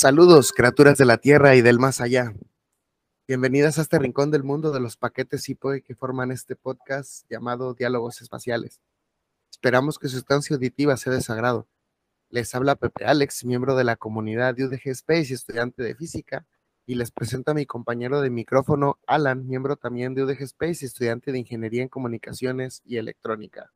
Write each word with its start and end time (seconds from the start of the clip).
Saludos, 0.00 0.52
criaturas 0.52 0.96
de 0.96 1.04
la 1.04 1.18
Tierra 1.18 1.56
y 1.56 1.60
del 1.60 1.80
más 1.80 2.00
allá. 2.00 2.32
Bienvenidas 3.26 3.78
a 3.78 3.82
este 3.82 3.98
rincón 3.98 4.30
del 4.30 4.44
mundo 4.44 4.70
de 4.70 4.78
los 4.78 4.96
paquetes 4.96 5.48
IPOE 5.48 5.82
que 5.82 5.96
forman 5.96 6.30
este 6.30 6.54
podcast 6.54 7.28
llamado 7.28 7.74
Diálogos 7.74 8.22
Espaciales. 8.22 8.80
Esperamos 9.50 9.98
que 9.98 10.06
su 10.06 10.18
estancia 10.18 10.54
auditiva 10.54 10.96
sea 10.96 11.12
de 11.12 11.20
sagrado. 11.20 11.66
Les 12.30 12.54
habla 12.54 12.76
Pepe 12.76 13.06
Alex, 13.06 13.44
miembro 13.44 13.74
de 13.74 13.82
la 13.82 13.96
comunidad 13.96 14.54
de 14.54 14.66
UDG 14.66 14.90
Space 14.90 15.30
y 15.30 15.34
estudiante 15.34 15.82
de 15.82 15.96
física, 15.96 16.46
y 16.86 16.94
les 16.94 17.10
presento 17.10 17.50
a 17.50 17.54
mi 17.54 17.66
compañero 17.66 18.20
de 18.20 18.30
micrófono, 18.30 19.00
Alan, 19.04 19.48
miembro 19.48 19.74
también 19.74 20.14
de 20.14 20.22
UDG 20.22 20.42
Space 20.42 20.78
y 20.82 20.86
estudiante 20.86 21.32
de 21.32 21.40
Ingeniería 21.40 21.82
en 21.82 21.88
Comunicaciones 21.88 22.82
y 22.84 22.98
Electrónica. 22.98 23.72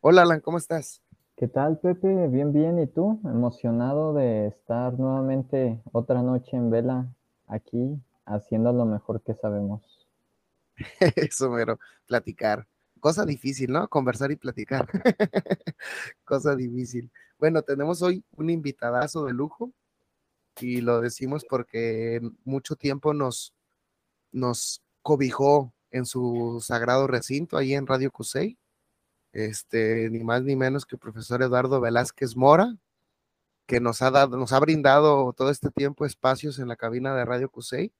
Hola 0.00 0.20
Alan, 0.20 0.40
¿cómo 0.40 0.58
estás? 0.58 1.00
¿Qué 1.36 1.48
tal, 1.48 1.78
Pepe? 1.80 2.28
Bien, 2.28 2.50
bien. 2.50 2.78
¿Y 2.78 2.86
tú? 2.86 3.20
Emocionado 3.24 4.14
de 4.14 4.46
estar 4.46 4.98
nuevamente 4.98 5.82
otra 5.92 6.22
noche 6.22 6.56
en 6.56 6.70
vela 6.70 7.14
aquí, 7.46 8.00
haciendo 8.24 8.72
lo 8.72 8.86
mejor 8.86 9.20
que 9.20 9.34
sabemos. 9.34 10.08
Eso, 11.14 11.50
mero, 11.50 11.78
platicar. 12.06 12.66
Cosa 13.00 13.26
difícil, 13.26 13.70
¿no? 13.70 13.86
Conversar 13.88 14.30
y 14.30 14.36
platicar. 14.36 14.88
Cosa 16.24 16.56
difícil. 16.56 17.12
Bueno, 17.38 17.60
tenemos 17.60 18.00
hoy 18.00 18.24
un 18.38 18.48
invitadazo 18.48 19.26
de 19.26 19.34
lujo 19.34 19.74
y 20.58 20.80
lo 20.80 21.02
decimos 21.02 21.44
porque 21.46 22.18
mucho 22.44 22.76
tiempo 22.76 23.12
nos, 23.12 23.52
nos 24.32 24.82
cobijó 25.02 25.74
en 25.90 26.06
su 26.06 26.64
sagrado 26.64 27.06
recinto 27.06 27.58
ahí 27.58 27.74
en 27.74 27.86
Radio 27.86 28.10
Cusey 28.10 28.56
este, 29.36 30.08
ni 30.08 30.24
más 30.24 30.42
ni 30.44 30.56
menos 30.56 30.86
que 30.86 30.96
el 30.96 30.98
profesor 30.98 31.42
Eduardo 31.42 31.78
Velázquez 31.78 32.36
Mora, 32.36 32.74
que 33.66 33.80
nos 33.80 34.00
ha 34.00 34.10
dado, 34.10 34.38
nos 34.38 34.54
ha 34.54 34.60
brindado 34.60 35.30
todo 35.34 35.50
este 35.50 35.70
tiempo 35.70 36.06
espacios 36.06 36.58
en 36.58 36.68
la 36.68 36.76
cabina 36.76 37.14
de 37.14 37.26
Radio 37.26 37.50
Cusey. 37.50 37.92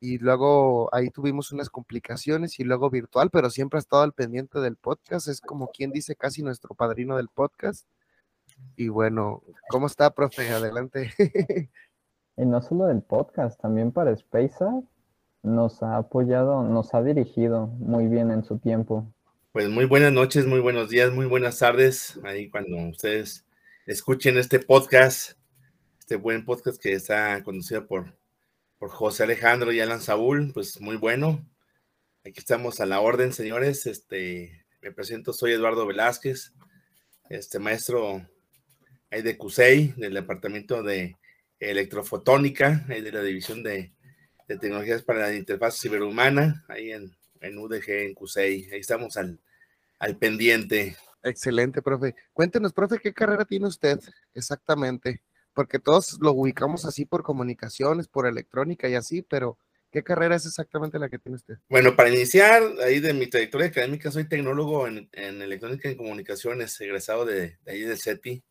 Y 0.00 0.16
luego 0.16 0.88
ahí 0.94 1.10
tuvimos 1.10 1.52
unas 1.52 1.68
complicaciones 1.68 2.58
y 2.58 2.64
luego 2.64 2.88
virtual, 2.88 3.28
pero 3.30 3.50
siempre 3.50 3.76
ha 3.76 3.80
estado 3.80 4.02
al 4.02 4.14
pendiente 4.14 4.60
del 4.60 4.76
podcast. 4.76 5.28
Es 5.28 5.42
como 5.42 5.68
quien 5.68 5.92
dice 5.92 6.16
casi 6.16 6.42
nuestro 6.42 6.74
padrino 6.74 7.18
del 7.18 7.28
podcast. 7.28 7.86
Y 8.74 8.88
bueno, 8.88 9.42
¿cómo 9.68 9.86
está, 9.86 10.10
profe? 10.14 10.48
Adelante. 10.48 11.12
y 12.38 12.46
no 12.46 12.62
solo 12.62 12.86
del 12.86 13.02
podcast, 13.02 13.60
también 13.60 13.92
para 13.92 14.16
SpaceApp 14.16 14.84
nos 15.42 15.82
ha 15.82 15.98
apoyado, 15.98 16.62
nos 16.62 16.94
ha 16.94 17.02
dirigido 17.02 17.66
muy 17.66 18.08
bien 18.08 18.30
en 18.30 18.42
su 18.42 18.58
tiempo. 18.58 19.12
Pues 19.52 19.68
muy 19.68 19.84
buenas 19.84 20.14
noches, 20.14 20.46
muy 20.46 20.60
buenos 20.60 20.88
días, 20.88 21.12
muy 21.12 21.26
buenas 21.26 21.58
tardes. 21.58 22.18
Ahí 22.24 22.48
cuando 22.48 22.78
ustedes 22.88 23.44
escuchen 23.84 24.38
este 24.38 24.60
podcast, 24.60 25.32
este 25.98 26.16
buen 26.16 26.46
podcast 26.46 26.80
que 26.80 26.94
está 26.94 27.42
conducido 27.44 27.86
por, 27.86 28.16
por 28.78 28.88
José 28.88 29.24
Alejandro 29.24 29.70
y 29.70 29.80
Alan 29.80 30.00
Saúl, 30.00 30.52
pues 30.54 30.80
muy 30.80 30.96
bueno. 30.96 31.46
Aquí 32.24 32.38
estamos 32.38 32.80
a 32.80 32.86
la 32.86 33.00
orden, 33.00 33.34
señores. 33.34 33.84
Este, 33.84 34.64
me 34.80 34.90
presento, 34.90 35.34
soy 35.34 35.52
Eduardo 35.52 35.86
Velázquez, 35.86 36.54
este 37.28 37.58
maestro 37.58 38.26
de 39.10 39.36
CUSEI, 39.36 39.92
del 39.98 40.14
departamento 40.14 40.82
de 40.82 41.18
electrofotónica, 41.60 42.86
de 42.88 43.12
la 43.12 43.22
división 43.22 43.62
de, 43.62 43.92
de 44.48 44.56
tecnologías 44.56 45.02
para 45.02 45.28
la 45.28 45.34
interfaz 45.34 45.78
ciberhumana, 45.78 46.64
ahí 46.68 46.92
en 46.92 47.14
en 47.42 47.58
UDG, 47.58 47.90
en 47.90 48.14
CUSEI. 48.14 48.70
Ahí 48.72 48.80
estamos 48.80 49.16
al, 49.16 49.38
al 49.98 50.16
pendiente. 50.16 50.96
Excelente, 51.22 51.82
profe. 51.82 52.14
Cuéntenos, 52.32 52.72
profe, 52.72 52.98
¿qué 52.98 53.12
carrera 53.12 53.44
tiene 53.44 53.68
usted 53.68 53.98
exactamente? 54.34 55.22
Porque 55.54 55.78
todos 55.78 56.18
lo 56.20 56.32
ubicamos 56.32 56.84
así 56.84 57.04
por 57.04 57.22
comunicaciones, 57.22 58.08
por 58.08 58.26
electrónica 58.26 58.88
y 58.88 58.94
así, 58.94 59.22
pero 59.22 59.58
¿qué 59.90 60.02
carrera 60.02 60.36
es 60.36 60.46
exactamente 60.46 60.98
la 60.98 61.08
que 61.08 61.18
tiene 61.18 61.36
usted? 61.36 61.54
Bueno, 61.68 61.94
para 61.94 62.08
iniciar, 62.08 62.62
ahí 62.84 62.98
de 62.98 63.12
mi 63.12 63.28
trayectoria 63.28 63.68
académica, 63.68 64.10
soy 64.10 64.28
tecnólogo 64.28 64.88
en, 64.88 65.08
electrónica 65.12 65.90
y 65.90 65.96
comunicaciones, 65.96 66.80
egresado 66.80 67.24
de, 67.24 67.58
ahí 67.66 67.82
del 67.82 67.98
CETI. 67.98 68.42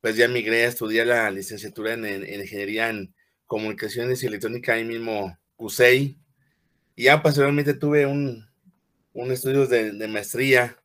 Pues 0.00 0.16
ya 0.16 0.28
migré 0.28 0.64
a 0.64 0.68
estudiar 0.68 1.08
la 1.08 1.30
licenciatura 1.30 1.92
en, 1.92 2.04
en 2.04 2.40
ingeniería 2.40 2.88
en 2.88 3.14
comunicaciones 3.46 4.22
y 4.22 4.26
electrónica 4.26 4.74
ahí 4.74 4.84
mismo, 4.84 5.36
CUSEI, 5.56 6.18
y 6.98 7.04
ya 7.04 7.22
posteriormente 7.22 7.74
tuve 7.74 8.06
un, 8.06 8.44
un 9.12 9.30
estudio 9.30 9.68
de, 9.68 10.08
maestría 10.08 10.76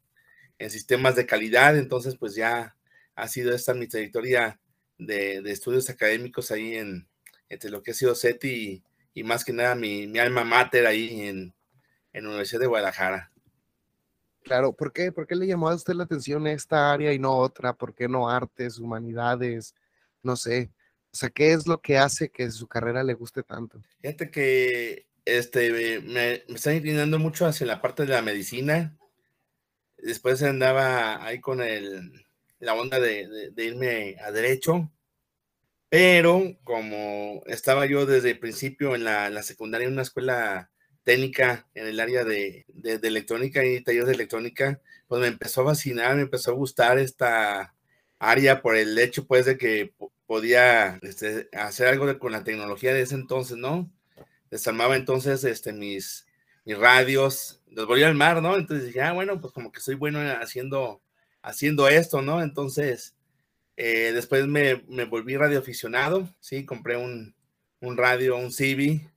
en 0.60 0.70
sistemas 0.70 1.16
de 1.16 1.26
calidad, 1.26 1.76
entonces 1.76 2.16
pues 2.16 2.36
ya 2.36 2.78
ha 3.16 3.28
sido 3.28 3.52
esta 3.52 3.74
mi 3.74 3.88
trayectoria 3.88 4.60
de, 5.00 5.42
estudios 5.48 5.90
académicos 5.90 6.52
ahí 6.52 6.76
en 6.76 7.08
entre 7.50 7.72
lo 7.72 7.82
que 7.82 7.92
ha 7.92 7.94
sido 7.96 8.14
SETI 8.14 8.84
y, 9.16 9.24
más 9.24 9.44
que 9.44 9.54
nada 9.54 9.74
mi, 9.74 10.20
alma 10.20 10.44
mater 10.44 10.86
ahí 10.86 11.22
en, 11.22 11.52
en 12.14 12.24
la 12.24 12.30
Universidad 12.30 12.62
de 12.62 12.68
Guadalajara. 12.68 13.32
Claro, 14.44 14.72
¿por 14.72 14.94
qué? 14.94 15.12
¿Por 15.12 15.26
qué 15.26 15.36
le 15.36 15.48
llamó 15.48 15.68
a 15.68 15.76
usted 15.76 15.96
la 15.96 16.04
atención 16.04 16.46
esta 16.46 16.94
área 16.94 17.12
y 17.12 17.18
no 17.18 17.36
otra? 17.36 17.74
¿Por 17.74 17.96
qué 17.96 18.08
no 18.08 18.30
artes, 18.30 18.78
humanidades? 18.78 19.74
No 20.22 20.36
sé. 20.36 20.70
O 21.12 21.16
sea, 21.16 21.32
¿qué 21.32 21.54
es 21.54 21.66
lo 21.66 21.82
que 21.82 21.98
hace 21.98 22.30
que 22.30 22.52
su 22.52 22.68
carrera 22.68 23.04
le 23.04 23.16
guste 23.16 23.42
tanto? 23.42 23.82
Fíjate 24.00 24.30
que 24.30 25.08
este, 25.26 26.02
me, 26.02 26.44
me 26.48 26.56
está 26.56 26.74
inclinando 26.74 27.20
mucho 27.20 27.46
hacia 27.46 27.68
la 27.68 27.82
parte 27.82 28.04
de 28.04 28.14
la 28.14 28.22
medicina. 28.22 28.98
Después 29.98 30.44
andaba 30.44 31.26
ahí 31.26 31.40
con 31.40 31.62
el, 31.62 32.24
la 32.64 32.74
onda 32.74 33.00
de, 33.00 33.52
irme 33.58 34.16
a 34.26 34.32
derecho, 34.32 34.92
pero 35.90 36.58
como 36.64 37.44
estaba 37.46 37.86
yo 37.86 38.06
desde 38.06 38.32
el 38.32 38.40
principio 38.40 38.96
en 38.96 39.04
la, 39.04 39.44
secundaria 39.44 39.88
en 39.88 39.94
una 39.94 40.02
escuela 40.02 40.72
técnica 41.04 41.68
en 41.74 41.88
el 41.88 42.00
área 42.00 42.24
de, 42.24 42.66
electrónica 42.84 43.64
y 43.66 43.84
talleres 43.84 44.08
de 44.08 44.14
electrónica, 44.14 44.82
pues 45.08 45.22
me 45.22 45.28
empezó 45.28 45.62
a 45.62 45.66
fascinar, 45.74 46.16
me 46.16 46.24
empezó 46.24 46.52
a 46.52 46.56
gustar 46.56 46.98
esta 46.98 47.76
área 48.20 48.62
por 48.62 48.76
el 48.78 48.98
hecho 48.98 49.28
pues 49.28 49.46
de 49.46 49.58
que 49.58 49.94
podía 50.26 51.00
este, 51.02 51.50
hacer 51.54 51.88
algo 51.88 52.18
con 52.18 52.32
la 52.32 52.44
tecnología 52.44 52.94
de 52.94 53.02
ese 53.02 53.16
entonces, 53.16 53.58
¿no? 53.58 53.92
Desarmaba 54.54 54.96
entonces 54.96 55.44
este, 55.46 55.74
mis, 55.74 56.28
mis 56.64 56.78
radios, 56.78 57.60
los 57.72 57.88
volvía 57.88 58.08
al 58.08 58.14
mar, 58.14 58.40
¿no? 58.40 58.56
Entonces 58.56 58.86
dije, 58.86 59.02
ah, 59.02 59.12
bueno, 59.12 59.42
pues 59.42 59.52
como 59.52 59.72
que 59.72 59.82
soy 59.82 59.96
bueno 59.96 60.20
haciendo, 60.40 61.02
haciendo 61.42 61.88
esto, 61.88 62.22
¿no? 62.22 62.40
Entonces, 62.40 63.16
eh, 63.78 64.12
después 64.14 64.46
me, 64.46 64.84
me, 64.88 65.06
volví 65.06 65.36
radioaficionado, 65.36 66.30
¿sí? 66.40 66.66
Compré 66.66 66.98
un, 66.98 67.36
un 67.80 67.98
radio, 67.98 68.38
un 68.38 68.52
CB, 68.52 69.10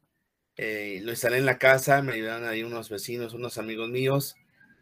eh, 0.56 1.00
lo 1.02 1.10
instalé 1.10 1.36
en 1.36 1.44
la 1.44 1.58
casa, 1.58 2.00
me 2.00 2.14
ayudaron 2.14 2.48
ahí 2.48 2.62
unos 2.62 2.88
vecinos, 2.88 3.34
unos 3.34 3.58
amigos 3.58 3.90
míos, 3.90 4.36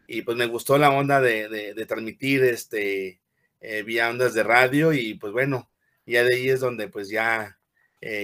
y 0.06 0.22
pues 0.22 0.36
me 0.36 0.46
gustó 0.46 0.78
la 0.78 0.90
onda 0.90 1.20
de, 1.20 1.48
de, 1.48 1.86
transmitir 1.86 2.44
este, 2.44 3.20
eh, 3.60 3.82
vía 3.82 4.08
ondas 4.08 4.34
de 4.34 4.44
radio, 4.44 4.92
y 4.92 5.14
pues 5.14 5.32
bueno, 5.32 5.68
ya 6.06 6.22
de 6.22 6.36
ahí 6.36 6.48
es 6.48 6.60
donde 6.60 6.86
pues 6.86 7.08
ya 7.08 7.58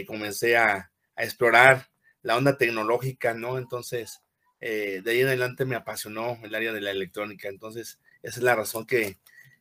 comencé 0.06 0.58
a, 0.58 0.92
a 1.16 1.24
explorar 1.24 1.89
la 2.22 2.36
onda 2.36 2.56
tecnológica, 2.56 3.34
¿no? 3.34 3.58
Entonces, 3.58 4.22
eh, 4.60 5.00
de 5.04 5.10
ahí 5.10 5.20
en 5.20 5.28
adelante 5.28 5.64
me 5.64 5.76
apasionó 5.76 6.38
el 6.42 6.54
área 6.54 6.72
de 6.72 6.80
la 6.80 6.90
electrónica. 6.90 7.48
Entonces, 7.48 7.98
esa 8.22 8.36
es 8.38 8.42
la 8.42 8.54
razón 8.54 8.86
que 8.86 9.18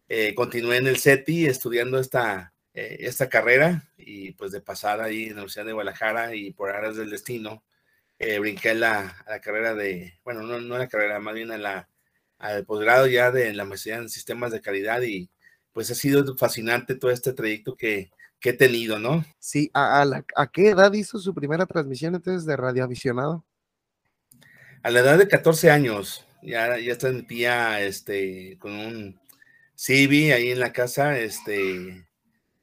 eh, 0.09 0.35
continué 0.35 0.77
en 0.77 0.87
el 0.87 0.97
CETI 0.97 1.47
estudiando 1.47 1.99
esta, 1.99 2.53
eh, 2.73 2.97
esta 3.01 3.29
carrera 3.29 3.89
y 3.97 4.31
pues 4.33 4.51
de 4.51 4.61
pasar 4.61 5.01
ahí 5.01 5.23
en 5.23 5.29
la 5.29 5.33
Universidad 5.35 5.65
de 5.65 5.73
Guadalajara 5.73 6.35
y 6.35 6.51
por 6.51 6.71
áreas 6.71 6.95
del 6.97 7.09
destino, 7.09 7.63
brinqué 8.19 8.71
a 8.71 8.73
la, 8.73 9.25
carrera 9.41 9.73
de, 9.73 10.19
bueno, 10.25 10.41
no, 10.43 10.59
no 10.59 10.77
la 10.77 10.89
carrera, 10.89 11.19
más 11.19 11.33
bien 11.33 11.51
a 11.51 11.57
la, 11.57 11.89
al 12.37 12.65
posgrado 12.65 13.07
ya 13.07 13.31
de 13.31 13.53
la 13.53 13.63
maestría 13.63 13.95
en 13.95 14.09
sistemas 14.09 14.51
de 14.51 14.59
calidad 14.59 15.01
y 15.03 15.29
pues 15.71 15.89
ha 15.91 15.95
sido 15.95 16.35
fascinante 16.35 16.95
todo 16.95 17.11
este 17.11 17.31
trayecto 17.31 17.77
que, 17.77 18.11
que 18.39 18.51
he 18.51 18.53
tenido, 18.53 18.99
¿no? 18.99 19.25
Sí, 19.39 19.69
¿a, 19.73 20.05
a, 20.35 20.47
qué 20.47 20.69
edad 20.69 20.93
hizo 20.93 21.19
su 21.19 21.33
primera 21.33 21.65
transmisión 21.65 22.15
entonces 22.15 22.45
de 22.45 22.55
radioaficionado? 22.55 23.43
A 24.81 24.89
la 24.89 25.01
edad 25.01 25.17
de 25.17 25.27
14 25.27 25.71
años, 25.71 26.25
ya, 26.41 26.77
ya 26.79 26.97
transmitía 26.97 27.81
este, 27.81 28.57
con 28.59 28.71
un 28.73 29.19
CB 29.75 30.33
ahí 30.33 30.51
en 30.51 30.59
la 30.59 30.71
casa, 30.71 31.19
este, 31.19 32.05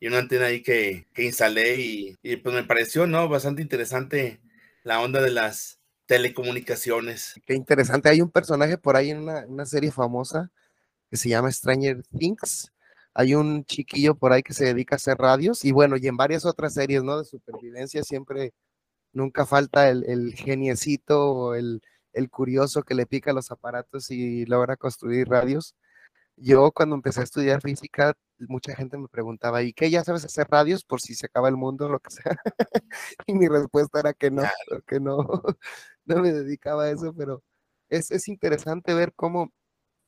y 0.01 0.07
una 0.07 0.19
antena 0.19 0.47
ahí 0.47 0.63
que, 0.63 1.07
que 1.13 1.25
instalé 1.25 1.77
y, 1.77 2.17
y, 2.23 2.37
pues 2.37 2.55
me 2.55 2.65
pareció, 2.65 3.07
¿no? 3.07 3.29
Bastante 3.29 3.63
interesante 3.63 4.41
la 4.83 5.01
onda 5.01 5.21
de 5.21 5.31
las 5.31 5.79
telecomunicaciones. 6.07 7.35
Qué 7.45 7.55
interesante. 7.55 8.09
Hay 8.09 8.21
un 8.21 8.31
personaje 8.31 8.79
por 8.79 8.97
ahí 8.97 9.11
en 9.11 9.19
una, 9.19 9.45
una 9.47 9.67
serie 9.67 9.91
famosa 9.91 10.51
que 11.11 11.17
se 11.17 11.29
llama 11.29 11.51
Stranger 11.51 12.03
Things. 12.19 12.73
Hay 13.19 13.35
un 13.35 13.65
chiquillo 13.65 14.15
por 14.15 14.33
ahí 14.33 14.43
que 14.43 14.53
se 14.55 14.67
dedica 14.67 14.97
a 14.97 14.99
hacer 14.99 15.17
radios 15.19 15.65
y 15.65 15.73
bueno, 15.73 15.97
y 15.97 16.07
en 16.07 16.19
varias 16.19 16.45
otras 16.45 16.75
series, 16.75 17.03
¿no? 17.03 17.19
De 17.19 17.25
supervivencia 17.25 18.03
siempre, 18.05 18.53
nunca 19.13 19.47
falta 19.47 19.89
el, 19.91 20.05
el 20.07 20.35
geniecito 20.35 21.33
o 21.33 21.55
el, 21.55 21.83
el 22.13 22.31
curioso 22.31 22.83
que 22.83 22.95
le 22.95 23.07
pica 23.07 23.33
los 23.33 23.51
aparatos 23.53 24.11
y 24.11 24.47
logra 24.47 24.77
construir 24.77 25.29
radios. 25.29 25.75
Yo 26.37 26.73
cuando 26.73 26.97
empecé 26.97 27.21
a 27.21 27.25
estudiar 27.25 27.63
física, 27.63 28.15
mucha 28.49 28.75
gente 28.77 28.99
me 28.99 29.09
preguntaba, 29.09 29.63
¿y 29.63 29.73
qué? 29.73 29.91
¿Ya 29.91 30.05
sabes 30.05 30.25
hacer 30.25 30.49
radios 30.51 30.85
por 30.85 31.01
si 31.01 31.15
se 31.15 31.27
acaba 31.27 31.49
el 31.49 31.57
mundo 31.57 31.87
o 31.87 31.89
lo 31.91 32.01
que 32.01 32.11
sea? 32.11 32.37
y 33.27 33.35
mi 33.35 33.49
respuesta 33.49 34.01
era 34.01 34.13
que 34.15 34.31
no, 34.31 34.43
que 34.87 35.01
no, 35.01 35.19
no 36.07 36.23
me 36.23 36.33
dedicaba 36.33 36.85
a 36.85 36.91
eso, 36.91 37.15
pero 37.17 37.43
es, 37.89 38.11
es 38.11 38.29
interesante 38.29 38.95
ver 38.95 39.13
cómo 39.15 39.53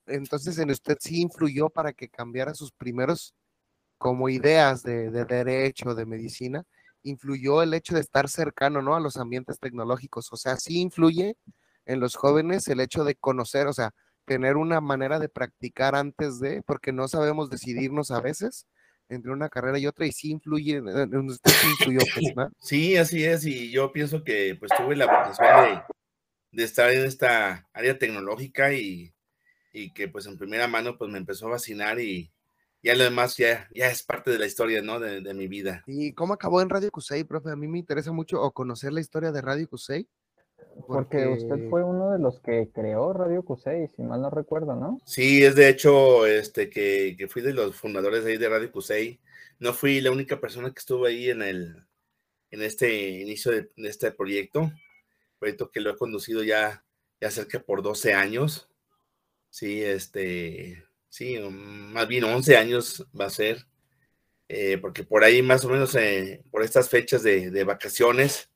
entonces 0.09 0.59
en 0.59 0.71
usted 0.71 0.97
sí 1.01 1.21
influyó 1.21 1.69
para 1.69 1.93
que 1.93 2.09
cambiara 2.09 2.55
sus 2.55 2.73
primeros 2.73 3.35
como 3.99 4.29
ideas 4.29 4.83
de, 4.83 5.11
de, 5.11 5.25
derecho, 5.25 5.95
de 5.95 6.07
medicina, 6.07 6.65
influyó 7.03 7.63
el 7.63 7.75
hecho 7.75 7.95
de 7.95 8.01
estar 8.01 8.29
cercano, 8.29 8.83
¿no? 8.83 8.95
A 8.95 9.01
los 9.01 9.17
ambientes 9.17 9.59
tecnológicos. 9.59 10.33
O 10.33 10.37
sea, 10.37 10.57
sí 10.57 10.81
influye 10.81 11.37
en 11.87 12.01
los 12.01 12.15
jóvenes 12.17 12.69
el 12.69 12.81
hecho 12.81 13.05
de 13.05 13.17
conocer, 13.17 13.67
o 13.67 13.73
sea, 13.73 13.93
tener 14.25 14.57
una 14.57 14.81
manera 14.81 15.19
de 15.19 15.29
practicar 15.29 15.95
antes 15.95 16.39
de, 16.39 16.63
porque 16.63 16.93
no 16.93 17.09
sabemos 17.09 17.51
decidirnos 17.51 18.11
a 18.11 18.21
veces 18.21 18.67
entre 19.09 19.33
una 19.33 19.49
carrera 19.49 19.79
y 19.79 19.87
otra 19.87 20.07
y 20.07 20.13
sí 20.13 20.31
influye, 20.31 20.77
en 20.77 21.29
usted 21.29 21.51
sí 21.51 21.67
influyó, 21.71 22.01
pues, 22.15 22.37
¿no? 22.37 22.51
Sí, 22.61 22.97
así 22.97 23.25
es, 23.25 23.47
y 23.47 23.71
yo 23.71 23.91
pienso 23.91 24.23
que 24.23 24.55
pues 24.59 24.71
tuve 24.77 24.97
la 24.97 25.07
vocación 25.07 25.65
de, 25.65 25.83
de 26.53 26.65
estar 26.65 26.91
en 26.91 27.07
esta 27.07 27.67
área 27.73 27.99
tecnológica 27.99 28.73
y, 28.75 29.15
y 29.79 29.93
que 29.93 30.09
pues 30.09 30.27
en 30.27 30.39
primera 30.39 30.67
mano 30.69 30.97
pues 30.99 31.11
me 31.11 31.19
empezó 31.19 31.49
a 31.49 31.53
fascinar 31.53 32.01
y 32.01 32.33
ya 32.83 32.95
lo 32.95 33.05
demás 33.05 33.37
ya, 33.37 33.69
ya 33.75 33.91
es 33.91 34.03
parte 34.03 34.31
de 34.31 34.39
la 34.39 34.47
historia, 34.47 34.83
¿no? 34.83 35.01
De, 35.01 35.21
de 35.21 35.35
mi 35.35 35.49
vida. 35.49 35.83
¿Y 35.87 36.13
cómo 36.13 36.35
acabó 36.35 36.63
en 36.63 36.71
Radio 36.71 36.91
Cusey, 36.91 37.25
profe? 37.25 37.51
A 37.51 37.57
mí 37.57 37.67
me 37.67 37.79
interesa 37.79 38.13
mucho 38.13 38.41
o 38.41 38.53
conocer 38.53 38.93
la 38.93 39.01
historia 39.01 39.33
de 39.33 39.41
Radio 39.41 39.69
Cusey. 39.69 40.09
Porque... 40.87 41.25
porque 41.25 41.29
usted 41.29 41.69
fue 41.71 41.83
uno 41.85 42.13
de 42.13 42.19
los 42.19 42.41
que 42.41 42.71
creó 42.73 43.13
Radio 43.13 43.43
Cusey, 43.43 43.89
si 43.89 44.03
mal 44.03 44.23
no 44.23 44.31
recuerdo, 44.31 44.77
¿no? 44.77 45.01
Sí, 45.05 45.45
es 45.45 45.57
de 45.57 45.69
hecho 45.69 46.27
este 46.27 46.71
que, 46.71 47.17
que 47.19 47.29
fui 47.29 47.43
de 47.43 47.53
los 47.53 47.75
fundadores 47.77 48.25
ahí 48.25 48.37
de 48.37 48.49
Radio 48.49 48.71
Cusey. 48.71 49.21
No 49.59 49.73
fui 49.73 50.01
la 50.01 50.13
única 50.13 50.41
persona 50.41 50.71
que 50.71 50.79
estuvo 50.79 51.07
ahí 51.07 51.31
en 51.31 51.43
el 51.43 51.85
en 52.51 52.63
este 52.63 53.21
inicio 53.21 53.53
de, 53.53 53.71
de 53.77 53.89
este 53.89 54.11
proyecto, 54.11 54.73
proyecto 55.39 55.71
que 55.71 55.81
lo 55.81 55.91
he 55.91 55.97
conducido 55.97 56.43
ya, 56.43 56.85
ya 57.21 57.31
cerca 57.31 57.61
por 57.61 57.83
12 57.83 58.15
años. 58.15 58.68
Sí, 59.59 59.83
este, 59.83 60.85
sí, 61.09 61.37
más 61.41 62.07
bien 62.07 62.23
11 62.23 62.57
años 62.57 63.05
va 63.21 63.25
a 63.27 63.31
ser, 63.31 63.67
eh, 64.49 64.79
porque 64.79 65.03
por 65.03 65.25
ahí 65.25 65.43
más 65.43 65.65
o 65.65 65.69
menos 65.69 65.97
eh, 65.97 66.45
por 66.53 66.63
estas 66.63 66.89
fechas 66.89 67.25
de, 67.25 67.65
vacaciones 67.65 68.51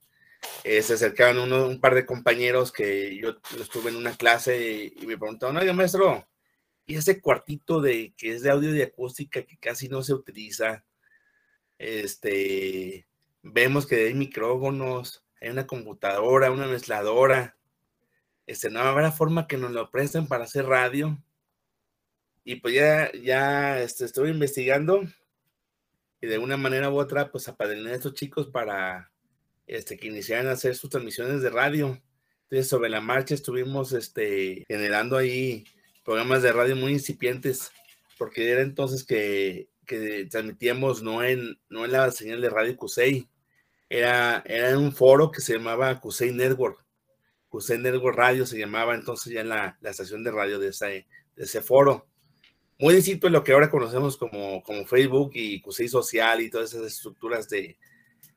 eh, 0.62 0.80
se 0.80 0.94
acercaban 0.94 1.40
uno, 1.40 1.66
un 1.66 1.80
par 1.80 1.96
de 1.96 2.06
compañeros 2.06 2.70
que 2.70 3.16
yo 3.16 3.36
estuve 3.60 3.90
en 3.90 3.96
una 3.96 4.16
clase 4.16 4.92
y, 4.96 5.02
y 5.02 5.06
me 5.08 5.18
preguntaban, 5.18 5.56
oiga 5.56 5.72
maestro, 5.72 6.28
¿y 6.86 6.94
ese 6.94 7.20
cuartito 7.20 7.80
de 7.80 8.14
que 8.16 8.34
es 8.34 8.42
de 8.42 8.50
audio 8.50 8.72
y 8.72 8.82
acústica 8.82 9.42
que 9.42 9.56
casi 9.58 9.88
no 9.88 10.04
se 10.04 10.14
utiliza? 10.14 10.84
Este, 11.78 13.08
vemos 13.42 13.88
que 13.88 14.06
hay 14.06 14.14
micrófonos, 14.14 15.24
hay 15.40 15.48
una 15.50 15.66
computadora, 15.66 16.52
una 16.52 16.68
mezcladora, 16.68 17.56
este, 18.46 18.70
no 18.70 18.80
habrá 18.80 19.12
forma 19.12 19.46
que 19.46 19.56
nos 19.56 19.72
lo 19.72 19.90
presten 19.90 20.26
para 20.26 20.44
hacer 20.44 20.66
radio. 20.66 21.22
Y 22.44 22.56
pues 22.56 22.74
ya, 22.74 23.12
ya 23.12 23.80
este, 23.80 24.04
estuve 24.04 24.30
investigando 24.30 25.02
y 26.20 26.26
de 26.26 26.38
una 26.38 26.56
manera 26.56 26.88
u 26.88 26.98
otra, 26.98 27.30
pues 27.30 27.48
apadriné 27.48 27.90
a 27.90 27.94
estos 27.94 28.14
chicos 28.14 28.46
para 28.46 29.10
este, 29.66 29.96
que 29.96 30.06
iniciaran 30.06 30.46
a 30.46 30.52
hacer 30.52 30.76
sus 30.76 30.88
transmisiones 30.88 31.42
de 31.42 31.50
radio. 31.50 32.00
Entonces, 32.44 32.68
sobre 32.68 32.90
la 32.90 33.00
marcha 33.00 33.34
estuvimos 33.34 33.92
este, 33.92 34.64
generando 34.68 35.16
ahí 35.16 35.64
programas 36.04 36.42
de 36.42 36.52
radio 36.52 36.76
muy 36.76 36.92
incipientes, 36.92 37.72
porque 38.18 38.50
era 38.50 38.62
entonces 38.62 39.04
que, 39.04 39.68
que 39.84 40.26
transmitíamos 40.30 41.02
no 41.02 41.24
en, 41.24 41.58
no 41.68 41.84
en 41.84 41.92
la 41.92 42.10
señal 42.12 42.40
de 42.40 42.50
radio 42.50 42.76
CUSEI, 42.76 43.28
era, 43.88 44.42
era 44.46 44.70
en 44.70 44.76
un 44.76 44.92
foro 44.92 45.30
que 45.30 45.40
se 45.40 45.54
llamaba 45.54 45.98
CUSEI 46.00 46.32
Network. 46.32 46.81
CUSEI 47.52 47.76
Network 47.76 48.16
Radio 48.16 48.46
se 48.46 48.58
llamaba 48.58 48.94
entonces 48.94 49.30
ya 49.30 49.44
la, 49.44 49.76
la 49.82 49.90
estación 49.90 50.24
de 50.24 50.30
radio 50.30 50.58
de 50.58 50.68
ese, 50.68 51.06
de 51.36 51.44
ese 51.44 51.60
foro. 51.60 52.06
Muy 52.78 52.94
distinto 52.94 53.26
a 53.26 53.30
lo 53.30 53.44
que 53.44 53.52
ahora 53.52 53.68
conocemos 53.68 54.16
como, 54.16 54.62
como 54.62 54.86
Facebook 54.86 55.32
y 55.34 55.60
CUSEI 55.60 55.86
Social 55.86 56.40
y 56.40 56.48
todas 56.48 56.72
esas 56.72 56.86
estructuras 56.86 57.50
de, 57.50 57.76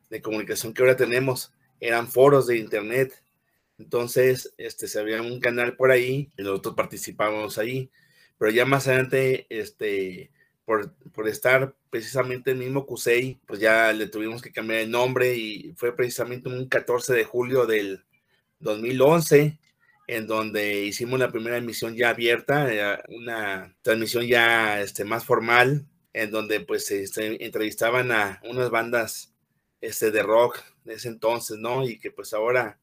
de 0.09 0.21
comunicación 0.21 0.73
que 0.73 0.81
ahora 0.81 0.97
tenemos. 0.97 1.53
Eran 1.79 2.09
foros 2.09 2.47
de 2.47 2.57
internet. 2.57 3.23
Entonces, 3.77 4.53
este, 4.57 4.85
se 4.89 4.99
había 4.99 5.21
un 5.21 5.39
canal 5.39 5.77
por 5.77 5.91
ahí 5.91 6.29
y 6.37 6.43
nosotros 6.43 6.75
participábamos 6.75 7.57
ahí. 7.57 7.89
Pero 8.37 8.51
ya 8.51 8.65
más 8.65 8.85
adelante, 8.89 9.47
este, 9.49 10.29
por, 10.65 10.93
por 11.13 11.29
estar 11.29 11.73
precisamente 11.89 12.51
el 12.51 12.57
mismo 12.57 12.85
CUSEI, 12.85 13.39
pues 13.45 13.61
ya 13.61 13.93
le 13.93 14.07
tuvimos 14.07 14.41
que 14.41 14.51
cambiar 14.51 14.81
el 14.81 14.91
nombre 14.91 15.37
y 15.37 15.73
fue 15.77 15.95
precisamente 15.95 16.49
un 16.49 16.67
14 16.67 17.13
de 17.13 17.23
julio 17.23 17.65
del 17.65 18.03
2011 18.59 19.59
en 20.07 20.27
donde 20.27 20.81
hicimos 20.83 21.19
la 21.19 21.31
primera 21.31 21.57
emisión 21.57 21.95
ya 21.95 22.09
abierta, 22.09 22.67
una 23.09 23.75
transmisión 23.81 24.25
ya 24.25 24.81
este, 24.81 25.03
más 25.03 25.25
formal, 25.25 25.87
en 26.13 26.31
donde 26.31 26.59
pues 26.61 26.91
este, 26.91 27.43
entrevistaban 27.43 28.11
a 28.11 28.41
unas 28.43 28.69
bandas 28.69 29.33
este, 29.81 30.11
de 30.11 30.23
rock 30.23 30.59
de 30.83 30.93
ese 30.93 31.09
entonces, 31.09 31.57
¿no? 31.57 31.87
Y 31.87 31.99
que 31.99 32.11
pues 32.11 32.33
ahora 32.33 32.79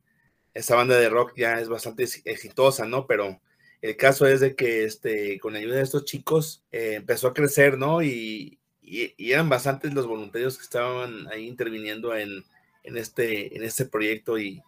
esa 0.55 0.77
banda 0.77 0.99
de 0.99 1.09
rock 1.09 1.35
ya 1.37 1.61
es 1.61 1.69
bastante 1.69 2.05
exitosa, 2.25 2.87
¿no? 2.87 3.07
Pero 3.07 3.41
el 3.81 3.97
caso 3.97 4.27
es 4.27 4.41
de 4.41 4.55
que 4.57 4.85
este, 4.85 5.39
con 5.41 5.53
la 5.53 5.61
ayuda 5.61 5.77
de 5.77 5.83
estos 5.83 6.05
chicos 6.05 6.65
eh, 6.73 6.95
empezó 6.97 7.29
a 7.29 7.35
crecer, 7.35 7.79
¿no? 7.79 8.03
Y, 8.03 8.59
y, 8.83 9.15
y, 9.17 9.33
eran 9.33 9.49
bastantes 9.49 9.95
los 9.95 10.07
voluntarios 10.07 10.59
que 10.59 10.65
estaban 10.65 11.29
ahí 11.29 11.47
interviniendo 11.47 12.15
en, 12.17 12.45
en, 12.83 12.97
este, 12.97 13.57
en 13.57 13.63
este 13.63 13.87
proyecto 13.87 14.39
y, 14.39 14.63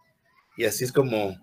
y 0.56 0.64
así 0.64 0.84
es 0.84 0.92
como 0.92 1.36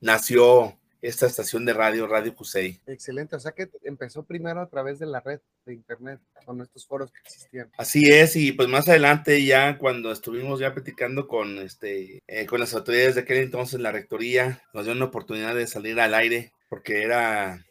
nació 0.00 0.78
esta 1.00 1.26
estación 1.26 1.64
de 1.64 1.72
radio, 1.72 2.06
Radio 2.06 2.34
Cusey. 2.34 2.80
Excelente, 2.86 3.36
o 3.36 3.40
sea 3.40 3.52
que 3.52 3.70
empezó 3.84 4.24
primero 4.24 4.60
a 4.60 4.68
través 4.68 4.98
de 4.98 5.06
la 5.06 5.20
red 5.20 5.40
de 5.64 5.74
internet, 5.74 6.20
con 6.44 6.60
estos 6.60 6.86
foros 6.86 7.12
que 7.12 7.20
existían. 7.20 7.70
Así 7.78 8.04
es, 8.08 8.34
y 8.36 8.52
pues 8.52 8.68
más 8.68 8.88
adelante 8.88 9.44
ya 9.44 9.78
cuando 9.78 10.10
estuvimos 10.10 10.58
ya 10.58 10.74
platicando 10.74 11.28
con, 11.28 11.58
este, 11.58 12.22
eh, 12.26 12.46
con 12.46 12.60
las 12.60 12.74
autoridades 12.74 13.14
de 13.14 13.20
aquel 13.20 13.38
entonces, 13.38 13.80
la 13.80 13.92
rectoría 13.92 14.62
nos 14.74 14.84
dio 14.84 14.94
una 14.94 15.06
oportunidad 15.06 15.54
de 15.54 15.66
salir 15.66 16.00
al 16.00 16.14
aire, 16.14 16.52
porque 16.68 17.02
era 17.02 17.64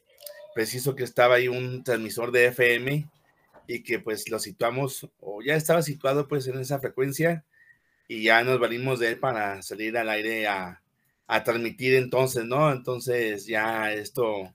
preciso 0.56 0.96
que 0.96 1.04
estaba 1.04 1.36
ahí 1.36 1.48
un 1.48 1.84
transmisor 1.84 2.32
de 2.32 2.48
FM 2.48 3.10
y 3.68 3.84
que 3.84 4.00
pues 4.00 4.30
lo 4.30 4.39
situamos, 4.39 5.10
o 5.20 5.42
ya 5.42 5.56
estaba 5.56 5.82
situado 5.82 6.27
pues 6.30 6.48
en 6.48 6.60
esa 6.60 6.80
frecuencia, 6.80 7.44
y 8.08 8.24
ya 8.24 8.42
nos 8.44 8.58
valimos 8.58 9.00
de 9.00 9.10
él 9.10 9.20
para 9.20 9.62
salir 9.62 9.98
al 9.98 10.10
aire 10.10 10.48
a 10.48 10.82
a 11.27 11.43
transmitir 11.43 11.96
entonces, 11.96 12.46
¿no? 12.46 12.72
Entonces 12.72 13.46
ya 13.46 13.93
esto 13.93 14.53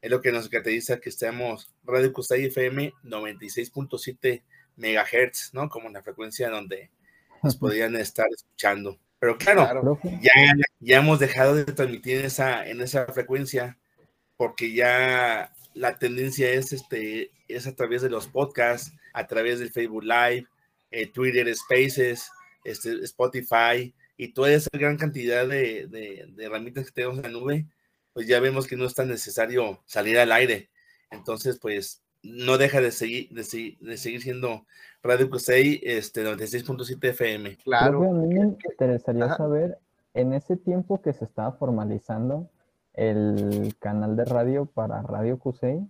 es 0.00 0.10
lo 0.10 0.20
que 0.20 0.32
nos 0.32 0.48
caracteriza 0.48 1.00
que 1.00 1.08
estemos 1.08 1.72
Radio 1.84 2.12
Custay 2.12 2.46
FM 2.46 2.92
96.7 3.04 4.42
megahertz, 4.76 5.54
¿no? 5.54 5.68
Como 5.68 5.88
la 5.88 6.02
frecuencia 6.02 6.50
donde 6.50 6.90
nos 7.42 7.56
podrían 7.56 7.96
estar 7.96 8.26
escuchando. 8.34 8.98
Pero 9.20 9.36
claro, 9.36 9.62
claro. 9.62 10.00
Ya, 10.20 10.32
ya 10.80 10.98
hemos 10.98 11.18
dejado 11.18 11.54
de 11.54 11.64
transmitir 11.64 12.18
en 12.18 12.26
esa, 12.26 12.68
en 12.68 12.80
esa 12.80 13.06
frecuencia 13.06 13.78
porque 14.36 14.72
ya 14.72 15.52
la 15.74 15.98
tendencia 15.98 16.50
es, 16.50 16.72
este, 16.72 17.32
es 17.48 17.66
a 17.66 17.74
través 17.74 18.02
de 18.02 18.10
los 18.10 18.28
podcasts, 18.28 18.92
a 19.12 19.26
través 19.26 19.58
del 19.58 19.70
Facebook 19.70 20.04
Live, 20.04 20.46
eh, 20.90 21.06
Twitter 21.06 21.52
Spaces, 21.54 22.30
este, 22.64 23.02
Spotify, 23.04 23.92
y 24.18 24.34
toda 24.34 24.50
esa 24.50 24.68
gran 24.72 24.98
cantidad 24.98 25.48
de, 25.48 25.86
de, 25.86 26.26
de, 26.28 26.44
herramientas 26.44 26.86
que 26.86 26.92
tenemos 26.92 27.16
en 27.18 27.22
la 27.22 27.30
nube, 27.30 27.66
pues 28.12 28.26
ya 28.26 28.40
vemos 28.40 28.66
que 28.66 28.76
no 28.76 28.84
es 28.84 28.94
tan 28.94 29.08
necesario 29.08 29.80
salir 29.86 30.18
al 30.18 30.32
aire. 30.32 30.70
Entonces, 31.10 31.58
pues 31.58 32.02
no 32.24 32.58
deja 32.58 32.80
de 32.80 32.90
seguir, 32.90 33.30
de, 33.30 33.44
seguir, 33.44 33.78
de 33.78 33.96
seguir 33.96 34.20
siendo 34.20 34.66
Radio 35.04 35.30
Cusey 35.30 35.80
este, 35.84 36.24
96.7 36.24 36.98
FM. 37.10 37.56
Claro. 37.58 38.00
Creo 38.00 38.12
que 38.12 38.18
a 38.18 38.20
mí 38.20 38.34
me 38.34 38.46
interesaría 38.70 39.24
Ajá. 39.26 39.36
saber, 39.36 39.78
en 40.14 40.32
ese 40.32 40.56
tiempo 40.56 41.00
que 41.00 41.12
se 41.12 41.24
estaba 41.24 41.52
formalizando 41.52 42.50
el 42.94 43.76
canal 43.78 44.16
de 44.16 44.24
radio 44.24 44.66
para 44.66 45.00
Radio 45.02 45.38
Cusey, 45.38 45.88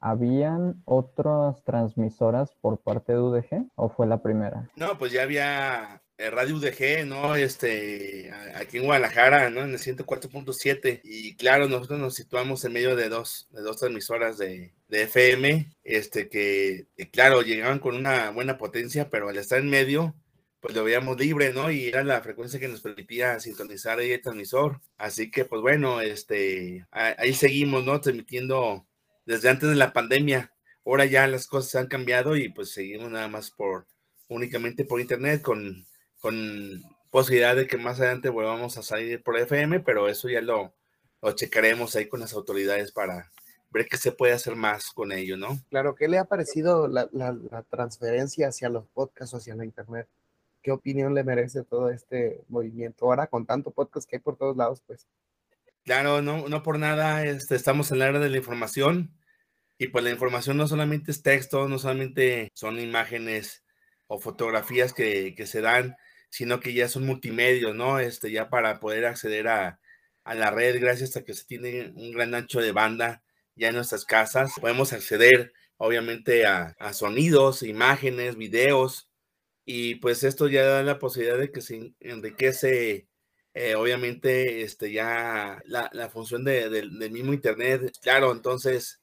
¿habían 0.00 0.80
otras 0.86 1.62
transmisoras 1.64 2.54
por 2.62 2.78
parte 2.78 3.12
de 3.12 3.18
UDG 3.18 3.66
o 3.74 3.90
fue 3.90 4.06
la 4.06 4.22
primera? 4.22 4.70
No, 4.76 4.96
pues 4.96 5.12
ya 5.12 5.22
había 5.24 6.00
Radio 6.18 6.56
UDG, 6.56 7.06
¿no? 7.06 7.34
Este, 7.34 8.32
aquí 8.54 8.78
en 8.78 8.84
Guadalajara, 8.84 9.50
¿no? 9.50 9.62
En 9.62 9.72
el 9.72 9.78
104.7. 9.78 11.00
Y 11.02 11.34
claro, 11.34 11.68
nosotros 11.68 11.98
nos 11.98 12.14
situamos 12.14 12.64
en 12.64 12.72
medio 12.72 12.94
de 12.94 13.08
dos, 13.08 13.48
de 13.50 13.62
dos 13.62 13.78
transmisoras 13.78 14.38
de, 14.38 14.72
de 14.88 15.02
FM, 15.02 15.70
este, 15.82 16.28
que, 16.28 16.86
claro, 17.12 17.42
llegaban 17.42 17.80
con 17.80 17.96
una 17.96 18.30
buena 18.30 18.58
potencia, 18.58 19.10
pero 19.10 19.28
al 19.28 19.38
estar 19.38 19.58
en 19.58 19.70
medio, 19.70 20.14
pues 20.60 20.74
lo 20.74 20.84
veíamos 20.84 21.18
libre, 21.18 21.52
¿no? 21.52 21.70
Y 21.70 21.86
era 21.88 22.04
la 22.04 22.20
frecuencia 22.20 22.60
que 22.60 22.68
nos 22.68 22.80
permitía 22.80 23.40
sintonizar 23.40 23.98
ahí 23.98 24.12
el 24.12 24.22
transmisor. 24.22 24.80
Así 24.96 25.30
que, 25.30 25.44
pues 25.44 25.62
bueno, 25.62 26.00
este, 26.00 26.86
ahí 26.92 27.34
seguimos, 27.34 27.84
¿no? 27.84 28.00
Transmitiendo 28.00 28.86
desde 29.26 29.48
antes 29.50 29.68
de 29.68 29.76
la 29.76 29.92
pandemia. 29.92 30.52
Ahora 30.86 31.06
ya 31.06 31.26
las 31.26 31.46
cosas 31.48 31.74
han 31.76 31.88
cambiado 31.88 32.36
y 32.36 32.50
pues 32.50 32.70
seguimos 32.72 33.10
nada 33.10 33.26
más 33.28 33.50
por, 33.50 33.86
únicamente 34.28 34.84
por 34.84 35.00
internet 35.00 35.42
con, 35.42 35.86
con 36.24 36.82
posibilidad 37.10 37.54
de 37.54 37.66
que 37.66 37.76
más 37.76 38.00
adelante 38.00 38.30
volvamos 38.30 38.78
a 38.78 38.82
salir 38.82 39.22
por 39.22 39.38
FM, 39.38 39.80
pero 39.80 40.08
eso 40.08 40.30
ya 40.30 40.40
lo, 40.40 40.72
lo 41.20 41.32
checaremos 41.32 41.94
ahí 41.96 42.08
con 42.08 42.20
las 42.20 42.32
autoridades 42.32 42.92
para 42.92 43.30
ver 43.70 43.86
qué 43.86 43.98
se 43.98 44.12
puede 44.12 44.32
hacer 44.32 44.56
más 44.56 44.90
con 44.90 45.12
ello, 45.12 45.36
¿no? 45.36 45.58
Claro, 45.68 45.94
¿qué 45.94 46.08
le 46.08 46.16
ha 46.16 46.24
parecido 46.24 46.88
la, 46.88 47.08
la, 47.12 47.36
la 47.50 47.62
transferencia 47.64 48.48
hacia 48.48 48.70
los 48.70 48.86
podcasts, 48.86 49.34
hacia 49.34 49.54
la 49.54 49.66
internet? 49.66 50.08
qué 50.64 50.72
opinión 50.72 51.14
le 51.14 51.22
merece 51.22 51.62
todo 51.62 51.90
este 51.90 52.40
movimiento 52.48 53.04
ahora 53.04 53.26
con 53.26 53.44
tanto 53.44 53.70
podcast 53.70 54.08
que 54.08 54.16
hay 54.16 54.22
por 54.22 54.38
todos 54.38 54.56
lados, 54.56 54.82
pues. 54.86 55.06
Claro, 55.84 56.22
no, 56.22 56.48
no 56.48 56.62
por 56.62 56.78
nada 56.78 57.22
este, 57.26 57.54
estamos 57.54 57.92
en 57.92 57.98
la 57.98 58.08
era 58.08 58.18
de 58.18 58.30
la 58.30 58.38
información 58.38 59.14
y 59.76 59.88
pues 59.88 60.02
la 60.02 60.10
información 60.10 60.56
no 60.56 60.66
solamente 60.66 61.10
es 61.10 61.22
texto, 61.22 61.68
no 61.68 61.78
solamente 61.78 62.48
son 62.54 62.80
imágenes 62.80 63.62
o 64.06 64.18
fotografías 64.18 64.94
que, 64.94 65.34
que 65.34 65.46
se 65.46 65.60
dan, 65.60 65.96
sino 66.34 66.58
que 66.60 66.74
ya 66.74 66.88
son 66.88 67.06
multimedios, 67.06 67.76
¿no? 67.76 68.00
Este, 68.00 68.30
ya 68.32 68.48
para 68.50 68.80
poder 68.80 69.06
acceder 69.06 69.46
a, 69.48 69.78
a 70.24 70.34
la 70.34 70.50
red, 70.50 70.80
gracias 70.80 71.16
a 71.16 71.24
que 71.24 71.32
se 71.34 71.44
tiene 71.44 71.92
un 71.94 72.10
gran 72.12 72.34
ancho 72.34 72.60
de 72.60 72.72
banda 72.72 73.22
ya 73.54 73.68
en 73.68 73.76
nuestras 73.76 74.04
casas, 74.04 74.52
podemos 74.60 74.92
acceder 74.92 75.52
obviamente 75.76 76.44
a, 76.46 76.74
a 76.80 76.92
sonidos, 76.92 77.62
imágenes, 77.62 78.36
videos, 78.36 79.08
y 79.64 79.96
pues 79.96 80.24
esto 80.24 80.48
ya 80.48 80.64
da 80.64 80.82
la 80.82 80.98
posibilidad 80.98 81.38
de 81.38 81.52
que 81.52 81.60
se 81.60 81.94
enriquece 82.00 83.08
eh, 83.54 83.74
obviamente 83.76 84.62
este 84.62 84.92
ya 84.92 85.62
la, 85.66 85.88
la 85.92 86.08
función 86.10 86.44
de, 86.44 86.68
del 86.70 87.10
mismo 87.12 87.32
internet 87.32 87.92
claro 88.02 88.32
entonces 88.32 89.00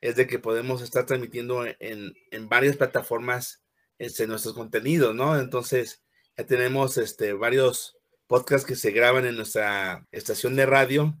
es 0.00 0.16
de 0.16 0.26
que 0.26 0.38
podemos 0.40 0.82
estar 0.82 1.06
transmitiendo 1.06 1.64
en, 1.66 2.14
en 2.30 2.48
varias 2.48 2.76
plataformas 2.76 3.62
este, 3.98 4.26
nuestros 4.26 4.54
contenidos 4.54 5.14
no 5.14 5.38
entonces 5.38 6.02
ya 6.36 6.46
tenemos 6.46 6.98
este 6.98 7.32
varios 7.32 7.96
podcasts 8.26 8.66
que 8.66 8.76
se 8.76 8.90
graban 8.90 9.26
en 9.26 9.36
nuestra 9.36 10.06
estación 10.10 10.56
de 10.56 10.66
radio 10.66 11.16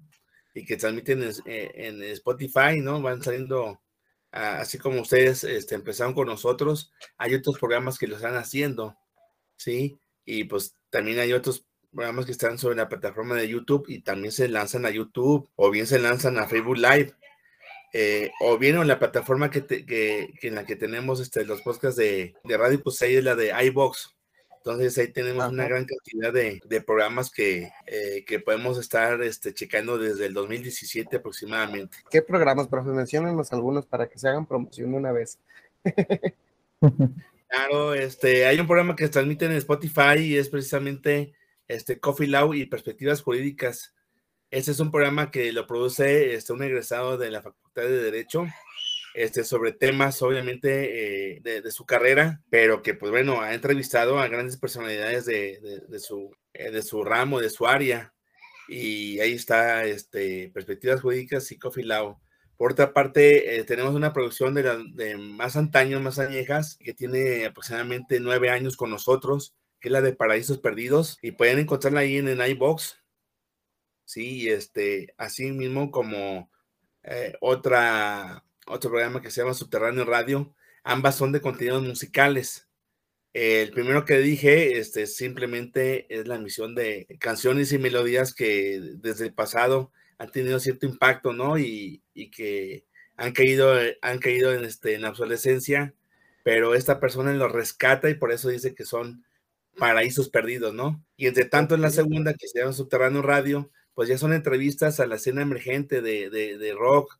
y 0.54 0.64
que 0.64 0.76
transmiten 0.76 1.22
en, 1.22 1.32
en 1.44 2.02
Spotify 2.02 2.80
no 2.80 3.00
van 3.00 3.22
saliendo 3.22 3.82
así 4.32 4.78
como 4.78 5.00
ustedes 5.02 5.44
este, 5.44 5.74
empezaron 5.74 6.14
con 6.14 6.26
nosotros, 6.26 6.92
hay 7.18 7.34
otros 7.34 7.58
programas 7.58 7.98
que 7.98 8.06
lo 8.06 8.16
están 8.16 8.34
haciendo, 8.36 8.96
¿sí? 9.56 10.00
Y 10.24 10.44
pues 10.44 10.76
también 10.90 11.18
hay 11.18 11.32
otros 11.32 11.66
programas 11.92 12.24
que 12.24 12.32
están 12.32 12.58
sobre 12.58 12.76
la 12.76 12.88
plataforma 12.88 13.36
de 13.36 13.48
YouTube 13.48 13.84
y 13.88 14.00
también 14.00 14.32
se 14.32 14.48
lanzan 14.48 14.86
a 14.86 14.90
YouTube 14.90 15.48
o 15.54 15.70
bien 15.70 15.86
se 15.86 15.98
lanzan 15.98 16.38
a 16.38 16.48
Facebook 16.48 16.78
Live. 16.78 17.14
Eh, 17.94 18.30
o 18.40 18.56
bien 18.56 18.76
en 18.76 18.88
la 18.88 18.98
plataforma 18.98 19.50
que, 19.50 19.66
que, 19.66 20.32
en 20.40 20.54
la 20.54 20.64
que 20.64 20.76
tenemos 20.76 21.20
este, 21.20 21.44
los 21.44 21.60
podcasts 21.60 21.98
de, 21.98 22.34
de 22.42 22.56
radio, 22.56 22.82
pues 22.82 23.02
ahí 23.02 23.16
es 23.16 23.24
la 23.24 23.34
de 23.34 23.52
iBox. 23.66 24.16
Entonces 24.64 24.96
ahí 24.96 25.08
tenemos 25.08 25.50
una 25.50 25.64
gran 25.64 25.84
cantidad 25.84 26.32
de, 26.32 26.60
de 26.64 26.80
programas 26.80 27.32
que, 27.32 27.72
eh, 27.84 28.24
que, 28.24 28.38
podemos 28.38 28.78
estar 28.78 29.20
este, 29.22 29.52
checando 29.52 29.98
desde 29.98 30.26
el 30.26 30.34
2017 30.34 31.16
aproximadamente. 31.16 31.98
¿Qué 32.08 32.22
programas, 32.22 32.68
profe? 32.68 32.90
Menciónenos 32.90 33.52
algunos 33.52 33.86
para 33.86 34.08
que 34.08 34.20
se 34.20 34.28
hagan 34.28 34.46
promoción 34.46 34.94
una 34.94 35.10
vez. 35.10 35.40
claro, 37.48 37.94
este, 37.94 38.46
hay 38.46 38.60
un 38.60 38.68
programa 38.68 38.94
que 38.94 39.06
se 39.06 39.10
transmite 39.10 39.46
en 39.46 39.52
Spotify 39.52 40.18
y 40.18 40.36
es 40.36 40.48
precisamente 40.48 41.34
este, 41.66 41.98
Coffee 41.98 42.28
Law 42.28 42.54
y 42.54 42.66
Perspectivas 42.66 43.20
Jurídicas. 43.20 43.96
Este 44.52 44.70
es 44.70 44.78
un 44.78 44.92
programa 44.92 45.32
que 45.32 45.50
lo 45.52 45.66
produce 45.66 46.34
este, 46.34 46.52
un 46.52 46.62
egresado 46.62 47.18
de 47.18 47.32
la 47.32 47.42
Facultad 47.42 47.82
de 47.82 48.00
Derecho 48.00 48.46
este, 49.14 49.44
sobre 49.44 49.72
temas, 49.72 50.22
obviamente, 50.22 51.36
eh, 51.36 51.40
de, 51.42 51.70
su 51.70 51.84
carrera, 51.84 52.42
pero 52.50 52.82
que, 52.82 52.94
pues 52.94 53.10
bueno, 53.10 53.40
ha 53.40 53.54
entrevistado 53.54 54.18
a 54.18 54.28
grandes 54.28 54.56
personalidades 54.56 55.26
de, 55.26 55.82
de, 55.88 55.98
su, 55.98 56.34
eh, 56.54 56.70
de 56.70 56.82
su 56.82 57.04
ramo, 57.04 57.40
de 57.40 57.50
su 57.50 57.66
área. 57.66 58.14
Y 58.68 59.20
ahí 59.20 59.32
está, 59.32 59.84
este, 59.84 60.50
Perspectivas 60.54 61.02
Jurídicas 61.02 61.50
y 61.52 61.58
Coffee 61.58 61.86
Por 62.56 62.72
otra 62.72 62.94
parte, 62.94 63.56
eh, 63.56 63.64
tenemos 63.64 63.94
una 63.94 64.12
producción 64.12 64.54
de, 64.54 64.62
de 64.94 65.18
más 65.18 65.56
antaños, 65.56 66.00
más 66.00 66.18
añejas, 66.18 66.78
que 66.78 66.94
tiene 66.94 67.44
aproximadamente 67.44 68.18
nueve 68.18 68.50
años 68.50 68.76
con 68.76 68.90
nosotros, 68.90 69.54
que 69.80 69.88
es 69.88 69.92
la 69.92 70.00
de 70.00 70.14
Paraísos 70.14 70.58
Perdidos, 70.58 71.18
y 71.20 71.32
pueden 71.32 71.58
encontrarla 71.58 72.00
ahí 72.00 72.16
en 72.16 72.28
el 72.28 72.48
iBox. 72.50 72.98
Sí, 74.04 74.48
este, 74.48 75.14
así 75.18 75.52
mismo 75.52 75.90
como 75.90 76.50
otra 77.40 78.44
otro 78.66 78.90
programa 78.90 79.22
que 79.22 79.30
se 79.30 79.40
llama 79.40 79.54
Subterráneo 79.54 80.04
Radio. 80.04 80.54
Ambas 80.84 81.16
son 81.16 81.32
de 81.32 81.40
contenidos 81.40 81.82
musicales. 81.82 82.68
El 83.32 83.70
primero 83.70 84.04
que 84.04 84.18
dije, 84.18 84.78
este, 84.78 85.06
simplemente 85.06 86.06
es 86.14 86.28
la 86.28 86.36
emisión 86.36 86.74
de 86.74 87.06
canciones 87.20 87.72
y 87.72 87.78
melodías 87.78 88.34
que 88.34 88.80
desde 88.96 89.26
el 89.26 89.34
pasado 89.34 89.92
han 90.18 90.30
tenido 90.30 90.60
cierto 90.60 90.86
impacto, 90.86 91.32
¿no? 91.32 91.58
Y, 91.58 92.02
y 92.14 92.30
que 92.30 92.86
han 93.16 93.32
caído, 93.32 93.74
han 94.02 94.18
caído 94.18 94.52
en, 94.52 94.64
este, 94.64 94.94
en 94.94 95.04
obsolescencia, 95.04 95.94
pero 96.44 96.74
esta 96.74 97.00
persona 97.00 97.32
lo 97.32 97.48
rescata 97.48 98.10
y 98.10 98.14
por 98.14 98.32
eso 98.32 98.48
dice 98.48 98.74
que 98.74 98.84
son 98.84 99.24
paraísos 99.78 100.28
perdidos, 100.28 100.74
¿no? 100.74 101.04
Y 101.16 101.26
entre 101.26 101.46
tanto 101.46 101.74
en 101.74 101.80
la 101.82 101.90
segunda, 101.90 102.34
que 102.34 102.48
se 102.48 102.60
llama 102.60 102.72
Subterráneo 102.72 103.22
Radio, 103.22 103.70
pues 103.94 104.08
ya 104.08 104.18
son 104.18 104.32
entrevistas 104.32 105.00
a 105.00 105.06
la 105.06 105.16
escena 105.16 105.42
emergente 105.42 106.02
de, 106.02 106.30
de, 106.30 106.58
de 106.58 106.74
rock, 106.74 107.18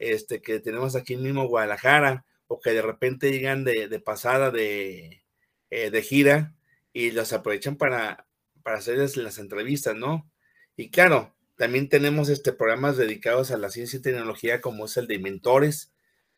este, 0.00 0.40
que 0.40 0.58
tenemos 0.60 0.96
aquí 0.96 1.16
mismo 1.16 1.46
Guadalajara, 1.46 2.24
o 2.48 2.58
que 2.58 2.72
de 2.72 2.82
repente 2.82 3.30
llegan 3.30 3.62
de, 3.62 4.00
pasada 4.00 4.50
de, 4.50 5.22
eh, 5.70 5.90
de, 5.90 6.02
gira 6.02 6.56
y 6.92 7.12
los 7.12 7.32
aprovechan 7.32 7.76
para, 7.76 8.26
para 8.64 8.78
hacerles 8.78 9.16
las 9.16 9.38
entrevistas, 9.38 9.94
¿no? 9.94 10.28
Y 10.74 10.90
claro, 10.90 11.36
también 11.56 11.88
tenemos 11.88 12.28
este, 12.28 12.52
programas 12.52 12.96
dedicados 12.96 13.50
a 13.52 13.58
la 13.58 13.70
ciencia 13.70 13.98
y 13.98 14.02
tecnología, 14.02 14.60
como 14.60 14.86
es 14.86 14.96
el 14.96 15.06
de 15.06 15.20
Mentores, 15.20 15.92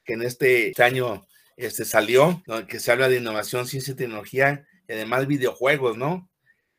que 0.04 0.14
en 0.14 0.22
este 0.22 0.72
año 0.82 1.26
este, 1.56 1.84
salió, 1.84 2.42
que 2.68 2.80
se 2.80 2.92
habla 2.92 3.08
de 3.08 3.18
innovación, 3.18 3.66
ciencia 3.66 3.92
y 3.92 3.96
tecnología, 3.96 4.66
y 4.88 4.92
además 4.92 5.28
videojuegos, 5.28 5.96
¿no? 5.96 6.28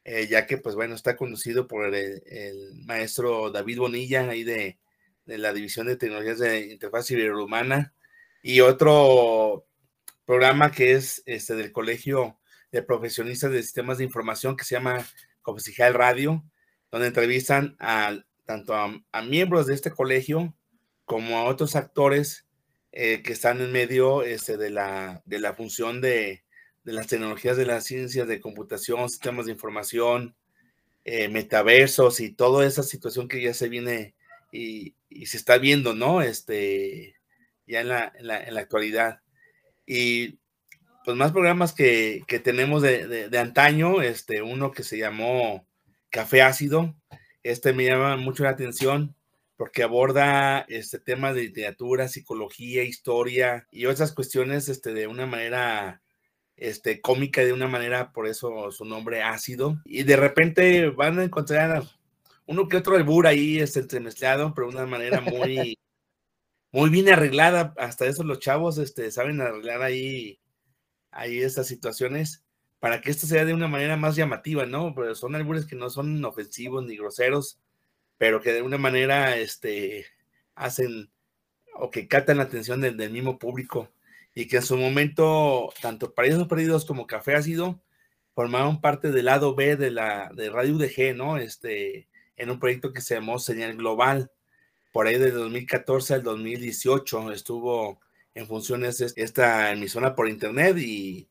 Eh, 0.03 0.27
ya 0.27 0.45
que, 0.45 0.57
pues 0.57 0.75
bueno, 0.75 0.95
está 0.95 1.15
conducido 1.15 1.67
por 1.67 1.95
el, 1.95 2.21
el 2.25 2.75
maestro 2.85 3.49
David 3.51 3.79
Bonilla, 3.79 4.29
ahí 4.29 4.43
de, 4.43 4.77
de 5.25 5.37
la 5.37 5.53
División 5.53 5.87
de 5.87 5.95
Tecnologías 5.95 6.39
de 6.39 6.71
Interfaz 6.71 7.07
Ciberhumana, 7.07 7.93
y 8.41 8.59
otro 8.59 9.65
programa 10.25 10.71
que 10.71 10.93
es 10.93 11.23
este 11.25 11.55
del 11.55 11.71
Colegio 11.71 12.39
de 12.71 12.83
Profesionistas 12.83 13.51
de 13.51 13.61
Sistemas 13.61 13.97
de 13.97 14.03
Información 14.03 14.57
que 14.57 14.65
se 14.65 14.75
llama 14.75 15.05
Confesijal 15.41 15.93
Radio, 15.93 16.43
donde 16.91 17.07
entrevistan 17.07 17.75
a, 17.79 18.19
tanto 18.45 18.75
a, 18.75 19.21
miembros 19.21 19.67
de 19.67 19.75
este 19.75 19.91
colegio 19.91 20.55
como 21.05 21.37
a 21.37 21.45
otros 21.45 21.75
actores 21.75 22.45
eh, 22.91 23.21
que 23.23 23.33
están 23.33 23.61
en 23.61 23.71
medio 23.71 24.23
este, 24.23 24.57
de, 24.57 24.69
la, 24.69 25.21
de 25.25 25.39
la 25.39 25.53
función 25.53 26.01
de, 26.01 26.43
de, 26.83 26.93
las 26.93 27.07
tecnologías 27.07 27.57
de 27.57 27.65
las 27.65 27.85
ciencias 27.85 28.27
de 28.27 28.41
computación, 28.41 29.09
sistemas 29.09 29.45
de 29.45 29.53
información, 29.53 30.35
eh, 31.05 31.29
metaversos 31.29 32.19
y 32.19 32.31
toda 32.31 32.65
esa 32.65 32.83
situación 32.83 33.27
que 33.27 33.41
ya 33.41 33.53
se 33.53 33.69
viene 33.69 34.15
y, 34.53 34.95
se 35.25 35.37
está 35.37 35.57
viendo, 35.57 35.93
¿no? 35.93 36.21
Este, 36.21 37.15
ya 37.65 37.81
en 37.81 37.89
la, 37.89 38.13
en 38.17 38.27
la, 38.27 38.61
actualidad. 38.61 39.21
Y 39.85 40.39
pues 41.05 41.17
más 41.17 41.31
programas 41.31 41.73
que, 41.73 42.23
que 42.27 42.39
tenemos 42.39 42.81
de, 42.81 43.29
de, 43.29 43.39
antaño, 43.39 44.01
este, 44.01 44.41
uno 44.41 44.71
que 44.71 44.83
se 44.83 44.97
llamó 44.97 45.67
Café 46.09 46.41
Ácido, 46.41 46.95
este 47.43 47.73
me 47.73 47.85
llama 47.85 48.15
mucho 48.17 48.43
la 48.43 48.51
atención 48.51 49.15
porque 49.57 49.83
aborda 49.83 50.61
este 50.67 50.99
tema 50.99 51.33
de 51.33 51.43
literatura, 51.43 52.07
psicología, 52.07 52.83
historia 52.83 53.67
y 53.71 53.85
otras 53.85 54.13
cuestiones 54.13 54.67
este, 54.69 54.93
de 54.93 55.07
una 55.07 55.25
manera 55.25 56.01
este, 56.55 57.01
cómica, 57.01 57.43
de 57.43 57.53
una 57.53 57.67
manera, 57.67 58.11
por 58.11 58.27
eso 58.27 58.71
su 58.71 58.85
nombre 58.85 59.21
ácido. 59.23 59.79
Y 59.85 60.03
de 60.03 60.15
repente 60.15 60.89
van 60.89 61.19
a 61.19 61.23
encontrar 61.23 61.83
uno 62.45 62.67
que 62.67 62.77
otro 62.77 62.95
albur 62.95 63.27
ahí 63.27 63.59
este, 63.59 63.79
entremezclado, 63.79 64.53
pero 64.53 64.67
de 64.69 64.75
una 64.75 64.85
manera 64.85 65.21
muy, 65.21 65.77
muy 66.71 66.89
bien 66.89 67.09
arreglada, 67.09 67.73
hasta 67.77 68.05
eso 68.05 68.23
los 68.23 68.39
chavos 68.39 68.77
este, 68.77 69.11
saben 69.11 69.41
arreglar 69.41 69.81
ahí, 69.81 70.39
ahí 71.11 71.39
estas 71.39 71.67
situaciones 71.67 72.43
para 72.83 72.99
que 72.99 73.11
esto 73.11 73.27
sea 73.27 73.45
de 73.45 73.53
una 73.53 73.69
manera 73.69 73.95
más 73.95 74.17
llamativa, 74.17 74.65
¿no? 74.65 74.93
Pero 74.93 75.15
son 75.15 75.35
albures 75.35 75.65
que 75.65 75.77
no 75.77 75.89
son 75.89 76.25
ofensivos 76.25 76.85
ni 76.85 76.97
groseros, 76.97 77.57
pero 78.17 78.41
que 78.41 78.51
de 78.51 78.61
una 78.61 78.77
manera 78.77 79.37
este, 79.37 80.05
hacen 80.53 81.09
o 81.75 81.89
que 81.89 82.09
captan 82.09 82.37
la 82.37 82.43
atención 82.43 82.81
del, 82.81 83.09
mismo 83.09 83.39
público 83.39 83.89
y 84.35 84.47
que 84.47 84.57
en 84.57 84.63
su 84.63 84.75
momento, 84.77 85.71
tanto 85.81 86.13
Paraísos 86.13 86.47
Perdidos 86.47 86.83
como 86.83 87.07
Café 87.07 87.35
Ácido 87.35 87.81
formaron 88.35 88.81
parte 88.81 89.11
del 89.11 89.25
lado 89.25 89.55
B 89.55 89.77
de 89.77 89.91
la 89.91 90.29
de 90.33 90.49
Radio 90.49 90.75
UDG, 90.75 91.15
¿no? 91.15 91.37
Este, 91.37 92.09
en 92.37 92.49
un 92.49 92.59
proyecto 92.59 92.93
que 92.93 93.01
se 93.01 93.15
llamó 93.15 93.39
Señal 93.39 93.75
Global. 93.75 94.31
Por 94.91 95.07
ahí 95.07 95.17
de 95.17 95.31
2014 95.31 96.15
al 96.15 96.23
2018 96.23 97.31
estuvo 97.31 97.99
en 98.35 98.47
funciones 98.47 99.01
esta 99.15 99.71
emisora 99.71 100.15
por 100.15 100.29
internet 100.29 100.77
y 100.77 101.27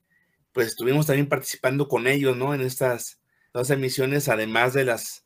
pues 0.53 0.69
estuvimos 0.69 1.07
también 1.07 1.29
participando 1.29 1.89
con 1.89 2.07
ellos, 2.07 2.37
¿no? 2.37 2.55
En 2.55 2.61
estas 2.61 3.21
dos 3.53 3.71
emisiones, 3.71 4.29
además 4.29 4.75
de 4.75 4.85
las 4.85 5.25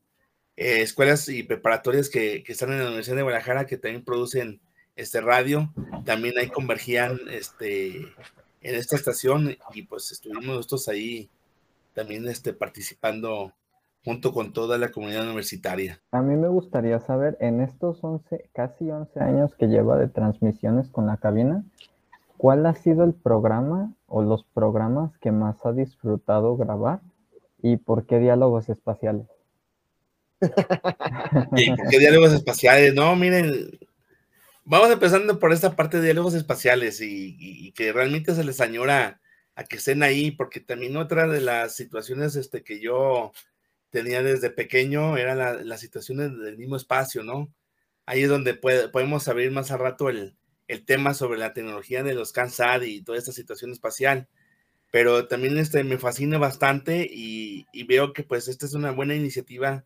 eh, 0.56 0.82
escuelas 0.82 1.28
y 1.28 1.42
preparatorias 1.42 2.08
que, 2.08 2.42
que, 2.42 2.52
están 2.52 2.72
en 2.72 2.78
la 2.78 2.86
Universidad 2.86 3.16
de 3.16 3.22
Guadalajara, 3.22 3.66
que 3.66 3.76
también 3.76 4.04
producen 4.04 4.60
este 4.94 5.20
radio, 5.20 5.72
también 6.04 6.38
ahí 6.38 6.48
convergían 6.48 7.20
este, 7.30 7.96
en 8.62 8.74
esta 8.74 8.96
estación 8.96 9.56
y 9.74 9.82
pues 9.82 10.10
estuvimos 10.10 10.44
nosotros 10.44 10.88
ahí 10.88 11.28
también 11.94 12.26
este, 12.28 12.52
participando 12.52 13.52
junto 14.06 14.32
con 14.32 14.52
toda 14.52 14.78
la 14.78 14.92
comunidad 14.92 15.24
universitaria. 15.24 16.00
A 16.12 16.22
mí 16.22 16.36
me 16.36 16.46
gustaría 16.46 17.00
saber, 17.00 17.36
en 17.40 17.60
estos 17.60 18.04
11, 18.04 18.50
casi 18.52 18.88
11 18.88 19.18
años 19.18 19.56
que 19.56 19.66
lleva 19.66 19.98
de 19.98 20.06
transmisiones 20.06 20.88
con 20.90 21.08
la 21.08 21.16
cabina, 21.16 21.64
¿cuál 22.36 22.66
ha 22.66 22.74
sido 22.76 23.02
el 23.02 23.14
programa 23.14 23.92
o 24.06 24.22
los 24.22 24.44
programas 24.54 25.18
que 25.18 25.32
más 25.32 25.56
ha 25.64 25.72
disfrutado 25.72 26.56
grabar 26.56 27.00
y 27.60 27.78
por 27.78 28.06
qué 28.06 28.20
diálogos 28.20 28.68
espaciales? 28.68 29.26
qué 31.90 31.98
diálogos 31.98 32.32
espaciales? 32.32 32.94
No, 32.94 33.16
miren, 33.16 33.76
vamos 34.64 34.88
empezando 34.92 35.40
por 35.40 35.52
esta 35.52 35.74
parte 35.74 35.96
de 35.96 36.04
diálogos 36.04 36.34
espaciales 36.34 37.00
y, 37.00 37.72
que 37.72 37.92
realmente 37.92 38.36
se 38.36 38.44
les 38.44 38.60
añora 38.60 39.20
a 39.56 39.64
que 39.64 39.78
estén 39.78 40.04
ahí, 40.04 40.30
porque 40.30 40.60
también 40.60 40.96
otra 40.96 41.26
de 41.26 41.40
las 41.40 41.74
situaciones 41.74 42.36
este, 42.36 42.62
que 42.62 42.80
yo 42.80 43.32
tenía 43.90 44.22
desde 44.22 44.50
pequeño 44.50 45.16
era 45.16 45.34
la, 45.34 45.54
las 45.54 45.80
situaciones 45.80 46.36
del 46.38 46.58
mismo 46.58 46.76
espacio, 46.76 47.22
¿no? 47.22 47.52
Ahí 48.06 48.22
es 48.22 48.28
donde 48.28 48.54
podemos 48.54 49.28
abrir 49.28 49.50
más 49.50 49.70
al 49.70 49.80
rato 49.80 50.08
el, 50.08 50.36
el, 50.68 50.84
tema 50.84 51.14
sobre 51.14 51.38
la 51.38 51.52
tecnología 51.52 52.02
de 52.02 52.14
los 52.14 52.32
CANSAD 52.32 52.82
y 52.82 53.02
toda 53.02 53.18
esta 53.18 53.32
situación 53.32 53.72
espacial. 53.72 54.28
Pero 54.92 55.26
también 55.26 55.58
este, 55.58 55.82
me 55.84 55.98
fascina 55.98 56.38
bastante 56.38 57.08
y, 57.10 57.66
y 57.72 57.84
veo 57.84 58.12
que 58.12 58.22
pues 58.22 58.48
esta 58.48 58.66
es 58.66 58.74
una 58.74 58.92
buena 58.92 59.14
iniciativa 59.14 59.84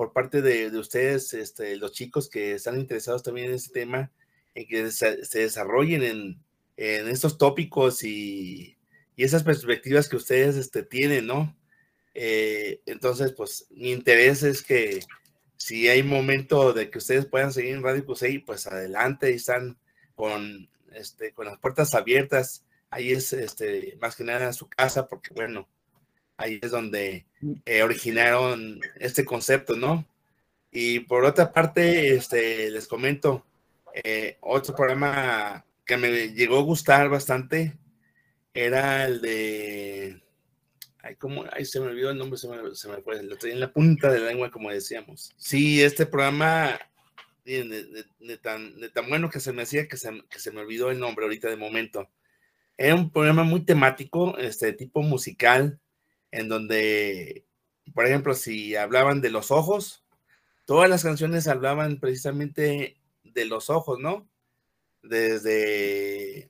por 0.00 0.14
parte 0.14 0.40
de, 0.40 0.70
de, 0.70 0.78
ustedes, 0.78 1.34
este, 1.34 1.76
los 1.76 1.92
chicos 1.92 2.30
que 2.30 2.54
están 2.54 2.80
interesados 2.80 3.22
también 3.22 3.48
en 3.48 3.56
este 3.56 3.80
tema, 3.80 4.10
en 4.54 4.66
que 4.66 4.90
se, 4.90 5.26
se 5.26 5.40
desarrollen 5.40 6.02
en, 6.02 6.42
en, 6.78 7.08
estos 7.08 7.36
tópicos 7.36 8.02
y, 8.02 8.78
y, 9.14 9.24
esas 9.24 9.44
perspectivas 9.44 10.08
que 10.08 10.16
ustedes 10.16 10.56
este, 10.56 10.82
tienen, 10.82 11.26
¿no? 11.26 11.54
Eh, 12.14 12.80
entonces, 12.86 13.32
pues 13.32 13.66
mi 13.70 13.92
interés 13.92 14.42
es 14.42 14.62
que 14.62 15.00
si 15.56 15.88
hay 15.88 16.02
momento 16.02 16.72
de 16.72 16.90
que 16.90 16.98
ustedes 16.98 17.26
puedan 17.26 17.52
seguir 17.52 17.74
en 17.74 17.82
Radio 17.82 18.04
Cusey, 18.04 18.38
pues 18.38 18.66
adelante, 18.66 19.30
y 19.30 19.34
están 19.34 19.78
con, 20.14 20.68
este, 20.92 21.32
con 21.32 21.46
las 21.46 21.58
puertas 21.58 21.94
abiertas. 21.94 22.64
Ahí 22.88 23.12
es 23.12 23.32
este, 23.32 23.96
más 24.00 24.16
que 24.16 24.24
nada 24.24 24.52
su 24.52 24.68
casa, 24.68 25.06
porque 25.06 25.32
bueno, 25.34 25.68
ahí 26.36 26.58
es 26.62 26.70
donde 26.70 27.26
eh, 27.66 27.82
originaron 27.82 28.80
este 28.96 29.24
concepto, 29.24 29.76
¿no? 29.76 30.06
Y 30.72 31.00
por 31.00 31.24
otra 31.24 31.52
parte, 31.52 32.14
este, 32.14 32.70
les 32.70 32.88
comento, 32.88 33.44
eh, 34.02 34.38
otro 34.40 34.74
programa 34.74 35.64
que 35.84 35.96
me 35.96 36.28
llegó 36.28 36.58
a 36.58 36.62
gustar 36.62 37.08
bastante 37.08 37.76
era 38.54 39.04
el 39.04 39.20
de 39.20 40.22
Ay, 41.02 41.16
como, 41.16 41.44
ay, 41.52 41.64
se 41.64 41.80
me 41.80 41.86
olvidó 41.86 42.10
el 42.10 42.18
nombre, 42.18 42.38
se 42.38 42.48
me, 42.48 42.74
se 42.74 42.88
me 42.88 43.00
fue, 43.02 43.22
lo 43.22 43.36
tenía 43.36 43.54
en 43.54 43.60
la 43.60 43.72
punta 43.72 44.12
de 44.12 44.20
la 44.20 44.26
lengua, 44.26 44.50
como 44.50 44.70
decíamos. 44.70 45.32
Sí, 45.36 45.82
este 45.82 46.04
programa, 46.06 46.78
de, 47.44 48.04
de, 48.18 48.38
tan, 48.38 48.78
de 48.78 48.90
tan 48.90 49.08
bueno 49.08 49.30
que 49.30 49.40
se 49.40 49.52
me 49.52 49.62
hacía 49.62 49.88
que 49.88 49.96
se, 49.96 50.10
que 50.28 50.38
se 50.38 50.52
me 50.52 50.60
olvidó 50.60 50.90
el 50.90 51.00
nombre 51.00 51.24
ahorita 51.24 51.48
de 51.48 51.56
momento. 51.56 52.08
Era 52.76 52.94
un 52.94 53.10
programa 53.10 53.44
muy 53.44 53.64
temático, 53.64 54.36
este 54.38 54.72
tipo 54.72 55.02
musical, 55.02 55.80
en 56.30 56.48
donde, 56.48 57.44
por 57.94 58.06
ejemplo, 58.06 58.34
si 58.34 58.76
hablaban 58.76 59.20
de 59.20 59.30
los 59.30 59.50
ojos, 59.50 60.04
todas 60.64 60.88
las 60.88 61.02
canciones 61.02 61.48
hablaban 61.48 61.98
precisamente 61.98 62.96
de 63.24 63.44
los 63.46 63.70
ojos, 63.70 63.98
¿no? 63.98 64.28
Desde 65.02 66.49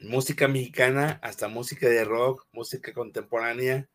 música 0.00 0.48
mexicana 0.48 1.18
hasta 1.22 1.48
música 1.48 1.88
de 1.88 2.04
rock, 2.04 2.46
música 2.52 2.92
contemporánea, 2.92 3.88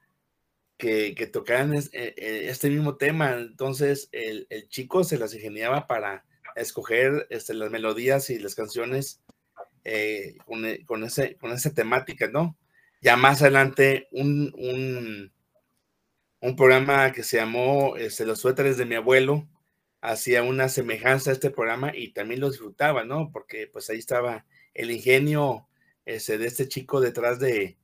que, 0.78 1.16
que 1.16 1.28
tocaran 1.28 1.74
eh, 1.76 1.90
eh, 1.94 2.48
este 2.50 2.70
mismo 2.70 2.98
tema. 2.98 3.34
Entonces 3.34 4.10
el, 4.12 4.48
el, 4.50 4.68
chico 4.68 5.04
se 5.04 5.18
las 5.18 5.34
ingeniaba 5.34 5.88
para 5.88 6.26
escoger 6.56 7.28
este, 7.30 7.54
las 7.54 7.72
melodías 7.72 8.30
y 8.30 8.40
las 8.40 8.56
canciones 8.56 9.22
eh, 9.84 10.36
con, 10.46 10.64
con, 10.86 11.04
ese, 11.04 11.36
con 11.38 11.52
esa 11.52 11.74
temática, 11.74 12.28
¿no? 12.28 12.58
Ya 13.02 13.16
más 13.16 13.42
adelante 13.42 14.08
un, 14.12 14.54
un, 14.58 15.32
un 16.40 16.56
programa 16.56 17.12
que 17.12 17.24
se 17.24 17.38
llamó 17.38 17.96
este, 17.98 18.26
Los 18.26 18.40
suéteres 18.40 18.78
de 18.78 18.86
mi 18.86 18.96
abuelo, 18.96 19.48
hacía 20.02 20.44
una 20.44 20.70
semejanza 20.70 21.30
a 21.30 21.34
este 21.34 21.52
programa 21.52 21.96
y 21.96 22.14
también 22.14 22.40
lo 22.40 22.50
disfrutaba, 22.50 23.04
¿no? 23.04 23.32
Porque 23.32 23.68
pues 23.68 23.90
ahí 23.90 24.00
estaba 24.00 24.46
el 24.74 24.92
ingenio 24.92 25.68
ese, 26.06 26.38
de 26.38 26.48
este 26.48 26.68
chico 26.68 27.02
detrás 27.02 27.40
de, 27.40 27.78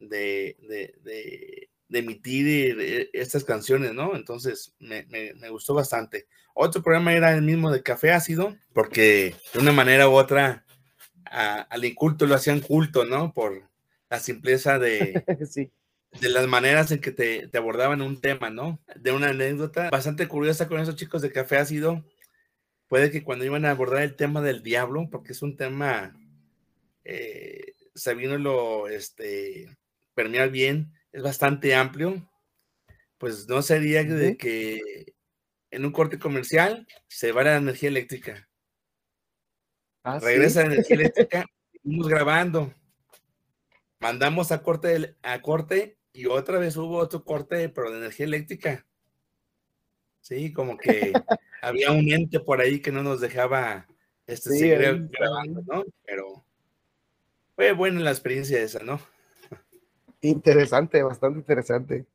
de, 0.00 0.56
de, 0.68 0.94
de, 1.02 1.68
de 1.88 1.98
emitir 1.98 3.10
estas 3.12 3.44
canciones, 3.44 3.94
¿no? 3.94 4.14
Entonces 4.14 4.74
me, 4.78 5.04
me, 5.06 5.34
me, 5.34 5.48
gustó 5.50 5.74
bastante. 5.74 6.26
Otro 6.54 6.82
programa 6.82 7.14
era 7.14 7.32
el 7.32 7.42
mismo 7.42 7.70
de 7.70 7.82
Café 7.82 8.12
Ácido, 8.12 8.56
porque 8.72 9.34
de 9.52 9.58
una 9.60 9.72
manera 9.72 10.08
u 10.08 10.12
otra 10.12 10.64
a, 11.24 11.60
al 11.62 11.84
inculto 11.84 12.26
lo 12.26 12.34
hacían 12.34 12.60
culto, 12.60 13.04
¿no? 13.04 13.32
Por 13.32 13.68
la 14.10 14.20
simpleza 14.20 14.78
de, 14.78 15.24
sí. 15.50 15.70
de 16.20 16.28
las 16.28 16.46
maneras 16.46 16.90
en 16.90 17.00
que 17.00 17.12
te, 17.12 17.48
te, 17.48 17.58
abordaban 17.58 18.02
un 18.02 18.20
tema, 18.20 18.50
¿no? 18.50 18.80
De 18.96 19.12
una 19.12 19.28
anécdota 19.28 19.88
bastante 19.90 20.28
curiosa 20.28 20.68
con 20.68 20.80
esos 20.80 20.96
chicos 20.96 21.22
de 21.22 21.32
Café 21.32 21.58
Ácido. 21.58 22.04
Puede 22.88 23.10
que 23.10 23.22
cuando 23.22 23.44
iban 23.44 23.64
a 23.64 23.70
abordar 23.70 24.02
el 24.02 24.16
tema 24.16 24.40
del 24.40 24.62
diablo, 24.62 25.08
porque 25.10 25.32
es 25.32 25.42
un 25.42 25.56
tema 25.56 26.18
eh, 27.10 27.72
sabiéndolo 27.94 28.86
este, 28.86 29.66
permear 30.14 30.50
bien, 30.50 30.92
es 31.10 31.22
bastante 31.22 31.74
amplio, 31.74 32.30
pues 33.16 33.48
no 33.48 33.62
sería 33.62 34.04
de 34.04 34.36
que 34.36 35.14
en 35.70 35.86
un 35.86 35.92
corte 35.92 36.18
comercial 36.18 36.86
se 37.06 37.32
va 37.32 37.44
la 37.44 37.56
energía 37.56 37.88
eléctrica. 37.88 38.48
¿Ah, 40.04 40.18
Regresa 40.20 40.60
¿sí? 40.60 40.68
la 40.68 40.74
energía 40.74 40.96
eléctrica, 41.00 41.46
seguimos 41.72 42.08
grabando. 42.08 42.74
Mandamos 44.00 44.52
a 44.52 44.62
corte, 44.62 45.16
a 45.22 45.40
corte 45.40 45.98
y 46.12 46.26
otra 46.26 46.58
vez 46.58 46.76
hubo 46.76 46.98
otro 46.98 47.24
corte, 47.24 47.70
pero 47.70 47.90
de 47.90 47.98
energía 47.98 48.26
eléctrica. 48.26 48.86
Sí, 50.20 50.52
como 50.52 50.76
que 50.76 51.12
había 51.62 51.90
un 51.90 52.12
ente 52.12 52.38
por 52.38 52.60
ahí 52.60 52.80
que 52.80 52.92
no 52.92 53.02
nos 53.02 53.22
dejaba 53.22 53.88
este, 54.26 54.50
sí, 54.50 54.58
seguir 54.58 55.08
grabando, 55.08 55.62
¿no? 55.66 55.84
Pero 56.04 56.44
fue 57.58 57.72
buena 57.72 57.98
la 57.98 58.12
experiencia 58.12 58.62
esa, 58.62 58.78
¿no? 58.84 59.00
Interesante, 60.20 61.02
bastante 61.02 61.40
interesante. 61.40 62.06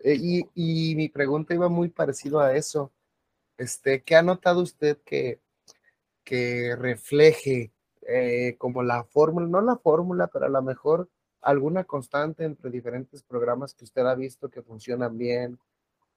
Eh, 0.00 0.14
y, 0.14 0.46
y, 0.54 0.94
mi 0.94 1.08
pregunta 1.08 1.54
iba 1.54 1.70
muy 1.70 1.88
parecido 1.88 2.38
a 2.38 2.54
eso. 2.54 2.92
Este, 3.56 4.02
¿Qué 4.02 4.14
ha 4.14 4.22
notado 4.22 4.60
usted 4.60 4.98
que, 5.06 5.40
que 6.22 6.76
refleje 6.76 7.72
eh, 8.02 8.56
como 8.58 8.82
la 8.82 9.04
fórmula, 9.04 9.46
no 9.46 9.62
la 9.62 9.78
fórmula, 9.78 10.26
pero 10.26 10.44
a 10.44 10.50
lo 10.50 10.60
mejor 10.60 11.08
alguna 11.40 11.84
constante 11.84 12.44
entre 12.44 12.70
diferentes 12.70 13.22
programas 13.22 13.72
que 13.72 13.84
usted 13.84 14.02
ha 14.02 14.14
visto 14.14 14.50
que 14.50 14.60
funcionan 14.60 15.16
bien, 15.16 15.58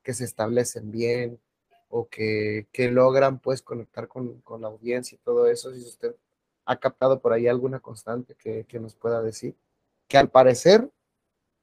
que 0.04 0.14
se 0.14 0.26
establecen 0.26 0.92
bien 0.92 1.40
o 1.88 2.10
que, 2.10 2.68
que 2.74 2.92
logran 2.92 3.40
pues 3.40 3.62
conectar 3.62 4.10
con, 4.10 4.42
con 4.42 4.60
la 4.60 4.68
audiencia 4.68 5.16
y 5.16 5.24
todo 5.24 5.48
eso? 5.48 5.74
Si 5.74 5.80
usted 5.86 6.18
ha 6.66 6.76
captado 6.78 7.20
por 7.20 7.34
ahí 7.34 7.48
alguna 7.48 7.80
constante 7.80 8.36
que, 8.36 8.66
que 8.66 8.80
nos 8.80 8.96
pueda 8.96 9.22
decir. 9.22 9.56
Que 10.08 10.18
al 10.18 10.30
parecer, 10.30 10.90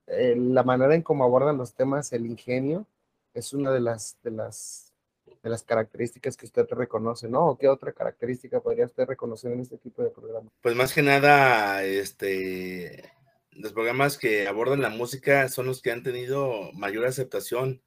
eh, 0.06 0.34
la 0.36 0.62
manera 0.62 0.94
en 0.94 1.02
cómo 1.02 1.24
abordan 1.24 1.58
los 1.58 1.74
temas, 1.74 2.12
el 2.12 2.26
ingenio, 2.26 2.86
es 3.34 3.52
una 3.52 3.70
de 3.70 3.80
las, 3.80 4.16
de 4.22 4.30
las 4.30 4.88
de 5.42 5.50
las 5.50 5.62
características 5.62 6.36
que 6.36 6.46
usted 6.46 6.66
reconoce, 6.70 7.28
¿no? 7.28 7.46
¿O 7.46 7.58
qué 7.58 7.68
otra 7.68 7.92
característica 7.92 8.60
podría 8.60 8.86
usted 8.86 9.06
reconocer 9.06 9.52
en 9.52 9.60
este 9.60 9.78
tipo 9.78 10.02
de 10.02 10.10
programa? 10.10 10.50
Pues 10.60 10.74
más 10.74 10.92
que 10.92 11.02
nada, 11.02 11.84
este, 11.84 13.12
los 13.52 13.72
programas 13.72 14.18
que 14.18 14.48
abordan 14.48 14.82
la 14.82 14.90
música 14.90 15.48
son 15.48 15.66
los 15.66 15.82
que 15.82 15.92
han 15.92 16.02
tenido 16.02 16.72
mayor 16.72 17.06
aceptación, 17.06 17.82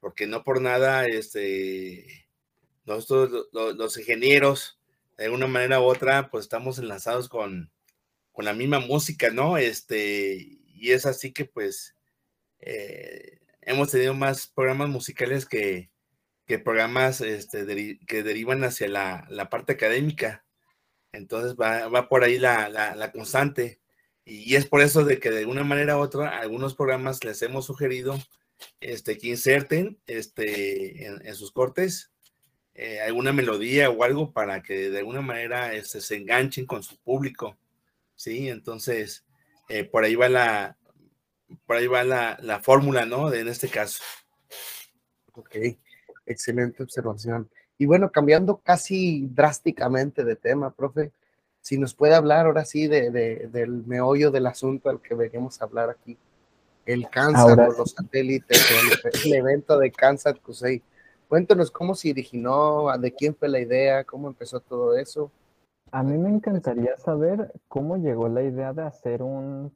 porque 0.00 0.26
no 0.26 0.44
por 0.44 0.60
nada, 0.60 1.06
este, 1.06 2.28
nosotros 2.84 3.48
los, 3.52 3.96
ingenieros, 3.98 4.78
de 5.24 5.30
una 5.30 5.46
manera 5.46 5.80
u 5.80 5.84
otra, 5.84 6.30
pues 6.30 6.44
estamos 6.44 6.78
enlazados 6.78 7.28
con, 7.28 7.70
con 8.32 8.44
la 8.46 8.54
misma 8.54 8.80
música, 8.80 9.30
¿no? 9.30 9.58
Este, 9.58 10.58
y 10.74 10.92
es 10.92 11.04
así 11.04 11.32
que 11.32 11.44
pues 11.44 11.94
eh, 12.60 13.40
hemos 13.60 13.90
tenido 13.90 14.14
más 14.14 14.46
programas 14.46 14.88
musicales 14.88 15.44
que, 15.44 15.90
que 16.46 16.58
programas 16.58 17.20
este, 17.20 17.98
que 18.06 18.22
derivan 18.22 18.64
hacia 18.64 18.88
la, 18.88 19.26
la, 19.28 19.50
parte 19.50 19.74
académica. 19.74 20.44
Entonces 21.12 21.54
va, 21.54 21.88
va 21.88 22.08
por 22.08 22.24
ahí 22.24 22.38
la, 22.38 22.68
la, 22.70 23.12
constante. 23.12 23.80
Y 24.24 24.54
es 24.56 24.66
por 24.66 24.80
eso 24.80 25.04
de 25.04 25.18
que 25.18 25.30
de 25.30 25.44
una 25.44 25.64
manera 25.64 25.96
u 25.98 26.00
otra 26.00 26.38
algunos 26.38 26.74
programas 26.74 27.24
les 27.24 27.42
hemos 27.42 27.66
sugerido 27.66 28.18
este, 28.80 29.18
que 29.18 29.28
inserten 29.28 30.00
este, 30.06 31.06
en, 31.06 31.34
sus 31.34 31.52
cortes 31.52 32.09
eh, 32.82 32.98
alguna 33.02 33.30
melodía 33.30 33.90
o 33.90 34.04
algo 34.04 34.32
para 34.32 34.62
que 34.62 34.88
de 34.88 35.00
alguna 35.00 35.20
manera 35.20 35.74
este, 35.74 36.00
se 36.00 36.16
enganchen 36.16 36.64
con 36.64 36.82
su 36.82 36.96
público. 36.96 37.58
¿sí? 38.14 38.48
Entonces, 38.48 39.22
eh, 39.68 39.84
por 39.84 40.02
ahí 40.02 40.14
va 40.14 40.30
la, 40.30 40.78
por 41.66 41.76
ahí 41.76 41.86
va 41.86 42.04
la, 42.04 42.38
la 42.40 42.60
fórmula, 42.60 43.04
¿no? 43.04 43.28
De, 43.28 43.40
en 43.40 43.48
este 43.48 43.68
caso. 43.68 44.02
Ok, 45.34 45.56
excelente 46.24 46.82
observación. 46.82 47.50
Y 47.76 47.84
bueno, 47.84 48.10
cambiando 48.10 48.56
casi 48.56 49.28
drásticamente 49.30 50.24
de 50.24 50.36
tema, 50.36 50.70
profe, 50.70 51.12
si 51.60 51.76
nos 51.76 51.92
puede 51.92 52.14
hablar 52.14 52.46
ahora 52.46 52.64
sí 52.64 52.86
de, 52.86 53.10
del 53.10 53.84
meollo 53.84 54.30
del 54.30 54.46
asunto 54.46 54.88
al 54.88 55.02
que 55.02 55.14
venimos 55.14 55.60
a 55.60 55.66
hablar 55.66 55.90
aquí, 55.90 56.16
el 56.86 57.10
cáncer, 57.10 57.58
los 57.76 57.90
satélites, 57.90 58.66
el, 59.26 59.34
evento 59.34 59.78
de 59.78 59.92
Kansas 59.92 60.38
Kusei. 60.40 60.82
Cuéntanos 61.30 61.70
cómo 61.70 61.94
se 61.94 62.10
originó, 62.10 62.88
de 62.98 63.14
quién 63.14 63.36
fue 63.36 63.48
la 63.48 63.60
idea, 63.60 64.02
cómo 64.02 64.26
empezó 64.26 64.58
todo 64.58 64.96
eso. 64.96 65.30
A 65.92 66.02
mí 66.02 66.18
me 66.18 66.28
encantaría 66.28 66.96
saber 66.96 67.52
cómo 67.68 67.98
llegó 67.98 68.28
la 68.28 68.42
idea 68.42 68.72
de 68.72 68.82
hacer 68.82 69.22
un 69.22 69.70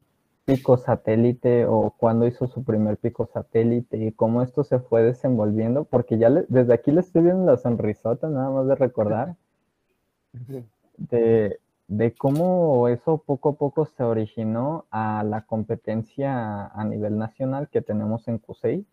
pico 0.44 0.76
satélite 0.76 1.64
o 1.66 1.94
cuándo 1.96 2.26
hizo 2.26 2.48
su 2.48 2.64
primer 2.64 2.96
pico 2.96 3.30
satélite 3.32 3.98
y 3.98 4.10
cómo 4.10 4.42
esto 4.42 4.64
se 4.64 4.80
fue 4.80 5.04
desenvolviendo, 5.04 5.84
porque 5.84 6.18
ya 6.18 6.28
desde 6.28 6.74
aquí 6.74 6.90
le 6.90 7.02
estoy 7.02 7.22
viendo 7.22 7.44
la 7.52 7.56
sonrisota, 7.56 8.28
nada 8.28 8.50
más 8.50 8.66
de 8.66 8.74
recordar, 8.74 9.36
de, 10.96 11.60
de 11.86 12.14
cómo 12.16 12.88
eso 12.88 13.18
poco 13.18 13.50
a 13.50 13.52
poco 13.52 13.86
se 13.86 14.02
originó 14.02 14.86
a 14.90 15.22
la 15.22 15.42
competencia 15.42 16.66
a 16.66 16.84
nivel 16.84 17.16
nacional 17.16 17.68
que 17.68 17.80
tenemos 17.80 18.26
en 18.26 18.38
CUSEI 18.38 18.84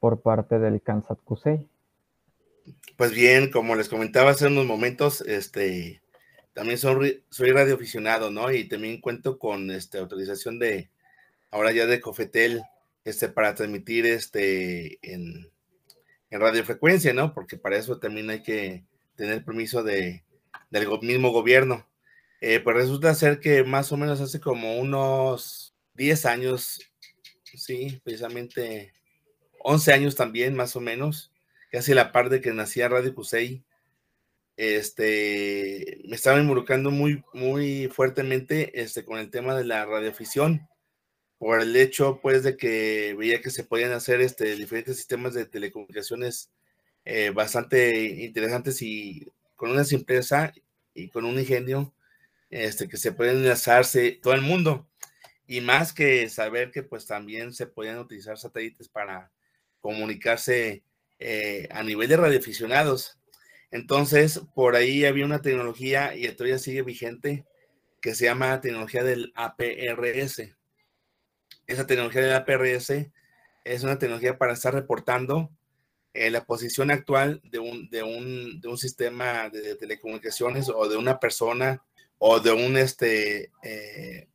por 0.00 0.22
parte 0.22 0.58
del 0.58 0.82
Kansas 0.82 1.18
CUSEI. 1.22 1.68
Pues 2.96 3.12
bien, 3.12 3.50
como 3.50 3.76
les 3.76 3.88
comentaba 3.88 4.30
hace 4.30 4.46
unos 4.46 4.66
momentos, 4.66 5.20
este, 5.22 6.02
también 6.52 6.78
soy, 6.78 7.22
radioaficionado, 7.30 8.30
¿no? 8.30 8.50
Y 8.52 8.68
también 8.68 9.00
cuento 9.00 9.38
con 9.38 9.70
este, 9.70 9.98
autorización 9.98 10.58
de, 10.58 10.90
ahora 11.50 11.72
ya 11.72 11.86
de 11.86 12.00
Cofetel, 12.00 12.62
este, 13.04 13.28
para 13.28 13.54
transmitir 13.54 14.06
este, 14.06 14.98
en, 15.02 15.50
en 16.30 16.40
radiofrecuencia, 16.40 17.12
¿no? 17.12 17.34
Porque 17.34 17.56
para 17.56 17.76
eso 17.76 17.98
también 17.98 18.30
hay 18.30 18.42
que 18.42 18.84
tener 19.16 19.44
permiso 19.44 19.82
de, 19.82 20.24
del 20.70 20.88
mismo 21.02 21.30
gobierno. 21.30 21.86
Eh, 22.40 22.60
pues 22.60 22.76
resulta 22.76 23.14
ser 23.14 23.38
que 23.40 23.64
más 23.64 23.92
o 23.92 23.96
menos 23.96 24.20
hace 24.20 24.40
como 24.40 24.78
unos 24.78 25.74
10 25.94 26.24
años, 26.26 26.80
sí, 27.44 28.00
precisamente 28.02 28.92
11 29.60 29.92
años 29.92 30.16
también, 30.16 30.54
más 30.54 30.76
o 30.76 30.80
menos, 30.80 31.32
casi 31.70 31.94
la 31.94 32.12
par 32.12 32.30
de 32.30 32.40
que 32.40 32.52
nacía 32.52 32.88
Radio 32.88 33.14
Cusey, 33.14 33.62
este, 34.56 36.02
me 36.06 36.16
estaba 36.16 36.38
involucrando 36.40 36.90
muy, 36.90 37.24
muy 37.32 37.88
fuertemente 37.88 38.82
este, 38.82 39.04
con 39.04 39.18
el 39.18 39.30
tema 39.30 39.56
de 39.56 39.64
la 39.64 39.86
radioafición, 39.86 40.68
por 41.38 41.62
el 41.62 41.74
hecho, 41.76 42.20
pues, 42.22 42.42
de 42.42 42.56
que 42.56 43.14
veía 43.18 43.40
que 43.40 43.50
se 43.50 43.64
podían 43.64 43.92
hacer 43.92 44.20
este, 44.20 44.56
diferentes 44.56 44.96
sistemas 44.98 45.34
de 45.34 45.46
telecomunicaciones 45.46 46.50
eh, 47.06 47.30
bastante 47.30 48.22
interesantes 48.22 48.82
y 48.82 49.26
con 49.56 49.70
una 49.70 49.84
simpleza 49.84 50.52
y 50.94 51.08
con 51.08 51.24
un 51.24 51.38
ingenio 51.38 51.94
este, 52.50 52.88
que 52.88 52.98
se 52.98 53.12
pueden 53.12 53.38
enlazarse 53.38 54.12
todo 54.22 54.34
el 54.34 54.42
mundo. 54.42 54.86
Y 55.46 55.60
más 55.62 55.92
que 55.92 56.28
saber 56.28 56.70
que 56.70 56.82
pues 56.82 57.06
también 57.06 57.52
se 57.54 57.66
podían 57.66 57.98
utilizar 57.98 58.38
satélites 58.38 58.88
para 58.88 59.32
comunicarse 59.80 60.82
eh, 61.18 61.68
a 61.70 61.82
nivel 61.82 62.08
de 62.08 62.16
radioaficionados. 62.16 63.18
Entonces, 63.70 64.40
por 64.54 64.74
ahí 64.74 65.04
había 65.04 65.26
una 65.26 65.42
tecnología 65.42 66.14
y 66.16 66.26
todavía 66.32 66.58
sigue 66.58 66.80
vigente 66.80 67.44
que 68.00 68.14
se 68.14 68.24
llama 68.24 68.60
tecnología 68.62 69.04
del 69.04 69.32
APRS. 69.36 70.56
Esa 71.66 71.86
tecnología 71.86 72.22
del 72.22 72.32
APRS 72.32 72.90
es 73.64 73.82
una 73.84 73.98
tecnología 73.98 74.38
para 74.38 74.54
estar 74.54 74.72
reportando 74.72 75.50
eh, 76.14 76.30
la 76.30 76.44
posición 76.44 76.90
actual 76.90 77.42
de 77.44 77.58
un, 77.58 77.90
de, 77.90 78.02
un, 78.02 78.60
de 78.60 78.68
un, 78.68 78.78
sistema 78.78 79.50
de 79.50 79.76
telecomunicaciones 79.76 80.68
o 80.68 80.88
de 80.88 80.96
una 80.96 81.20
persona 81.20 81.84
o 82.18 82.40
de 82.40 82.50
un 82.50 82.78
este, 82.78 83.52
eh, 83.62 84.26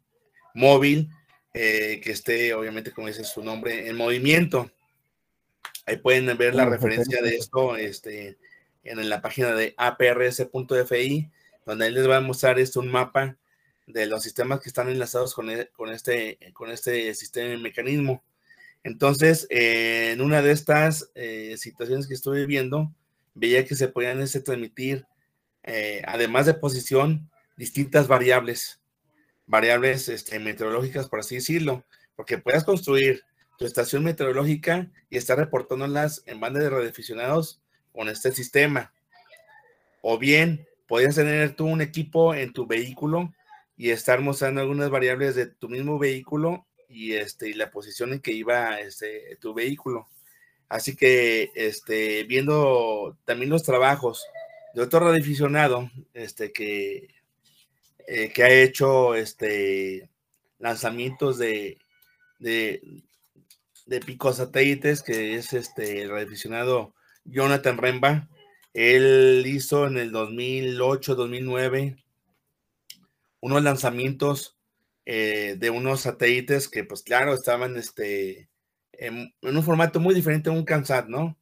móvil 0.54 1.10
que 1.52 2.12
esté, 2.12 2.54
obviamente, 2.54 2.92
como 2.92 3.08
dice 3.08 3.24
su 3.24 3.42
nombre, 3.42 3.88
en 3.88 3.96
movimiento. 3.96 4.70
Ahí 5.86 5.98
pueden 5.98 6.36
ver 6.38 6.56
la 6.56 6.66
referencia 6.66 7.22
de 7.22 7.36
esto 7.36 7.76
este, 7.78 8.38
en 8.84 9.08
la 9.10 9.22
página 9.22 9.54
de 9.54 9.76
aprs.fi, 9.78 11.30
donde 11.66 11.86
ahí 11.86 11.92
les 11.92 12.10
va 12.10 12.18
a 12.18 12.22
mostrar 12.22 12.60
esto, 12.60 12.80
un 12.80 12.92
mapa 12.92 13.38
de 13.88 14.08
los 14.08 14.24
sistemas 14.24 14.62
que 14.62 14.70
están 14.70 14.90
enlazados 14.90 15.34
con, 15.34 15.50
e, 15.50 15.68
con, 15.70 15.90
este, 15.92 16.40
con 16.54 16.72
este 16.72 17.14
sistema 17.14 17.54
y 17.54 17.62
mecanismo. 17.62 18.24
Entonces, 18.84 19.48
eh, 19.50 20.12
en 20.12 20.22
una 20.22 20.42
de 20.42 20.52
estas 20.52 21.12
eh, 21.16 21.56
situaciones 21.58 22.08
que 22.08 22.14
estuve 22.14 22.46
viendo, 22.46 22.92
veía 23.34 23.66
que 23.66 23.76
se 23.76 23.88
podían 23.88 24.22
este, 24.22 24.42
transmitir, 24.42 25.06
eh, 25.64 26.02
además 26.08 26.46
de 26.46 26.54
posición, 26.56 27.30
distintas 27.58 28.08
variables, 28.08 28.80
variables 29.48 30.10
este, 30.10 30.40
meteorológicas, 30.40 31.08
por 31.08 31.20
así 31.20 31.36
decirlo, 31.36 31.84
porque 32.16 32.38
puedas 32.38 32.64
construir 32.64 33.24
tu 33.58 33.66
estación 33.66 34.04
meteorológica 34.04 34.90
y 35.10 35.18
estar 35.18 35.38
reportándolas 35.38 36.24
en 36.26 36.40
banda 36.40 36.60
de 36.60 36.70
radioaficionados 36.70 37.62
con 37.94 38.10
este 38.10 38.32
sistema. 38.32 38.94
O 40.02 40.18
bien, 40.18 40.68
podrías 40.88 41.16
tener 41.16 41.56
tú 41.56 41.66
un 41.66 41.82
equipo 41.82 42.36
en 42.36 42.54
tu 42.54 42.68
vehículo 42.68 43.34
y 43.78 43.90
estar 43.90 44.22
mostrando 44.22 44.62
algunas 44.62 44.90
variables 44.90 45.36
de 45.36 45.48
tu 45.48 45.70
mismo 45.70 46.00
vehículo 46.00 46.66
y, 46.88 47.14
este, 47.14 47.50
y 47.50 47.54
la 47.54 47.72
posición 47.72 48.14
en 48.14 48.20
que 48.20 48.32
iba 48.32 48.80
este, 48.80 49.38
tu 49.42 49.54
vehículo. 49.54 50.08
Así 50.70 50.96
que 50.96 51.52
este, 51.56 52.24
viendo 52.24 53.18
también 53.26 53.50
los 53.50 53.64
trabajos 53.64 54.26
de 54.74 54.82
otro 54.82 55.00
radioaficionado 55.00 55.90
este, 56.14 56.52
que, 56.52 57.10
eh, 58.08 58.32
que 58.34 58.44
ha 58.44 58.50
hecho 58.50 59.16
este, 59.16 60.10
lanzamientos 60.60 61.38
de, 61.38 61.78
de 63.86 64.00
picosatélites, 64.00 65.04
que 65.04 65.36
es 65.36 65.54
este 65.54 66.02
el 66.02 66.10
radioaficionado 66.10 66.94
Jonathan 67.24 67.78
Remba. 67.78 68.30
Él 68.74 69.44
hizo 69.46 69.88
en 69.88 69.98
el 69.98 70.12
2008, 70.12 71.16
2009 71.16 71.98
unos 73.40 73.64
lanzamientos 73.64 74.58
eh, 75.06 75.56
de 75.60 75.70
unos 75.70 76.02
satélites 76.02 76.68
que, 76.68 76.84
pues 76.84 77.04
claro, 77.04 77.34
estaban 77.34 77.78
este, 77.78 78.50
en, 78.94 79.34
un 79.42 79.64
formato 79.64 80.00
muy 80.00 80.16
diferente 80.16 80.50
a 80.50 80.54
un 80.54 80.66
CANSAT, 80.66 81.08
¿no? 81.08 81.38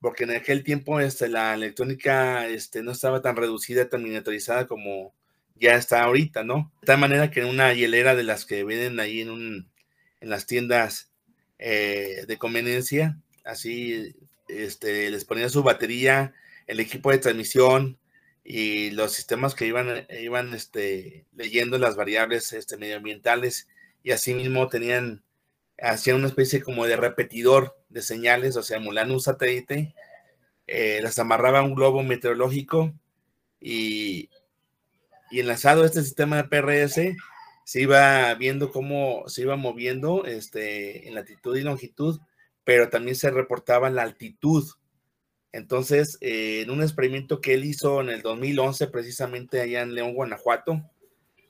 Porque 0.00 0.24
en 0.24 0.30
aquel 0.30 0.64
tiempo 0.64 1.00
este, 1.00 1.28
la 1.28 1.54
electrónica 1.54 2.46
este, 2.48 2.82
no 2.82 2.92
estaba 2.92 3.20
tan 3.22 3.36
reducida, 3.36 3.88
tan 3.88 4.02
miniaturizada 4.02 4.66
como 4.66 5.14
ya 5.54 5.74
está 5.74 6.02
ahorita, 6.02 6.44
¿no? 6.44 6.72
De 6.80 6.86
tal 6.86 6.98
manera 6.98 7.30
que 7.30 7.40
en 7.40 7.46
una 7.46 7.72
hielera 7.74 8.14
de 8.14 8.24
las 8.24 8.46
que 8.46 8.64
vienen 8.64 8.98
ahí 8.98 9.20
en, 9.20 9.30
un, 9.30 9.70
en 10.20 10.30
las 10.30 10.46
tiendas 10.46 11.13
eh, 11.58 12.24
de 12.26 12.38
conveniencia, 12.38 13.18
así 13.44 14.14
este, 14.48 15.10
les 15.10 15.24
ponía 15.24 15.48
su 15.48 15.62
batería, 15.62 16.34
el 16.66 16.80
equipo 16.80 17.10
de 17.10 17.18
transmisión 17.18 17.98
y 18.42 18.90
los 18.90 19.12
sistemas 19.12 19.54
que 19.54 19.66
iban, 19.66 20.06
iban 20.10 20.54
este, 20.54 21.26
leyendo 21.34 21.78
las 21.78 21.96
variables 21.96 22.52
este, 22.52 22.76
medioambientales 22.76 23.68
y 24.02 24.10
asimismo 24.10 24.68
tenían, 24.68 25.22
hacían 25.80 26.16
una 26.16 26.28
especie 26.28 26.62
como 26.62 26.86
de 26.86 26.96
repetidor 26.96 27.76
de 27.88 28.02
señales, 28.02 28.56
o 28.56 28.62
sea, 28.62 28.76
emulando 28.76 29.14
un 29.14 29.20
satélite 29.20 29.94
eh, 30.66 31.00
las 31.02 31.18
amarraba 31.18 31.58
a 31.58 31.62
un 31.62 31.74
globo 31.74 32.02
meteorológico 32.02 32.94
y, 33.60 34.30
y 35.30 35.40
enlazado 35.40 35.84
este 35.84 36.02
sistema 36.02 36.36
de 36.36 36.44
PRS, 36.44 37.16
se 37.64 37.80
iba 37.80 38.32
viendo 38.34 38.70
cómo 38.70 39.24
se 39.26 39.42
iba 39.42 39.56
moviendo 39.56 40.26
este, 40.26 41.08
en 41.08 41.14
latitud 41.14 41.56
y 41.56 41.62
longitud, 41.62 42.20
pero 42.62 42.90
también 42.90 43.16
se 43.16 43.30
reportaba 43.30 43.90
la 43.90 44.02
altitud. 44.02 44.68
Entonces, 45.50 46.18
eh, 46.20 46.62
en 46.62 46.70
un 46.70 46.82
experimento 46.82 47.40
que 47.40 47.54
él 47.54 47.64
hizo 47.64 48.00
en 48.00 48.10
el 48.10 48.22
2011, 48.22 48.88
precisamente 48.88 49.60
allá 49.60 49.82
en 49.82 49.94
León, 49.94 50.14
Guanajuato, 50.14 50.82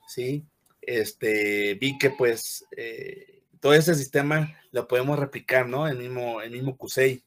¿sí? 0.07 0.45
Este, 0.81 1.73
vi 1.75 1.97
que 1.97 2.11
pues 2.11 2.65
eh, 2.77 3.43
todo 3.59 3.73
ese 3.73 3.95
sistema 3.95 4.55
lo 4.71 4.87
podemos 4.87 5.19
replicar, 5.19 5.67
¿no? 5.67 5.87
El 5.87 5.97
mismo, 5.97 6.41
el 6.41 6.51
mismo 6.51 6.77
QSEI. 6.77 7.23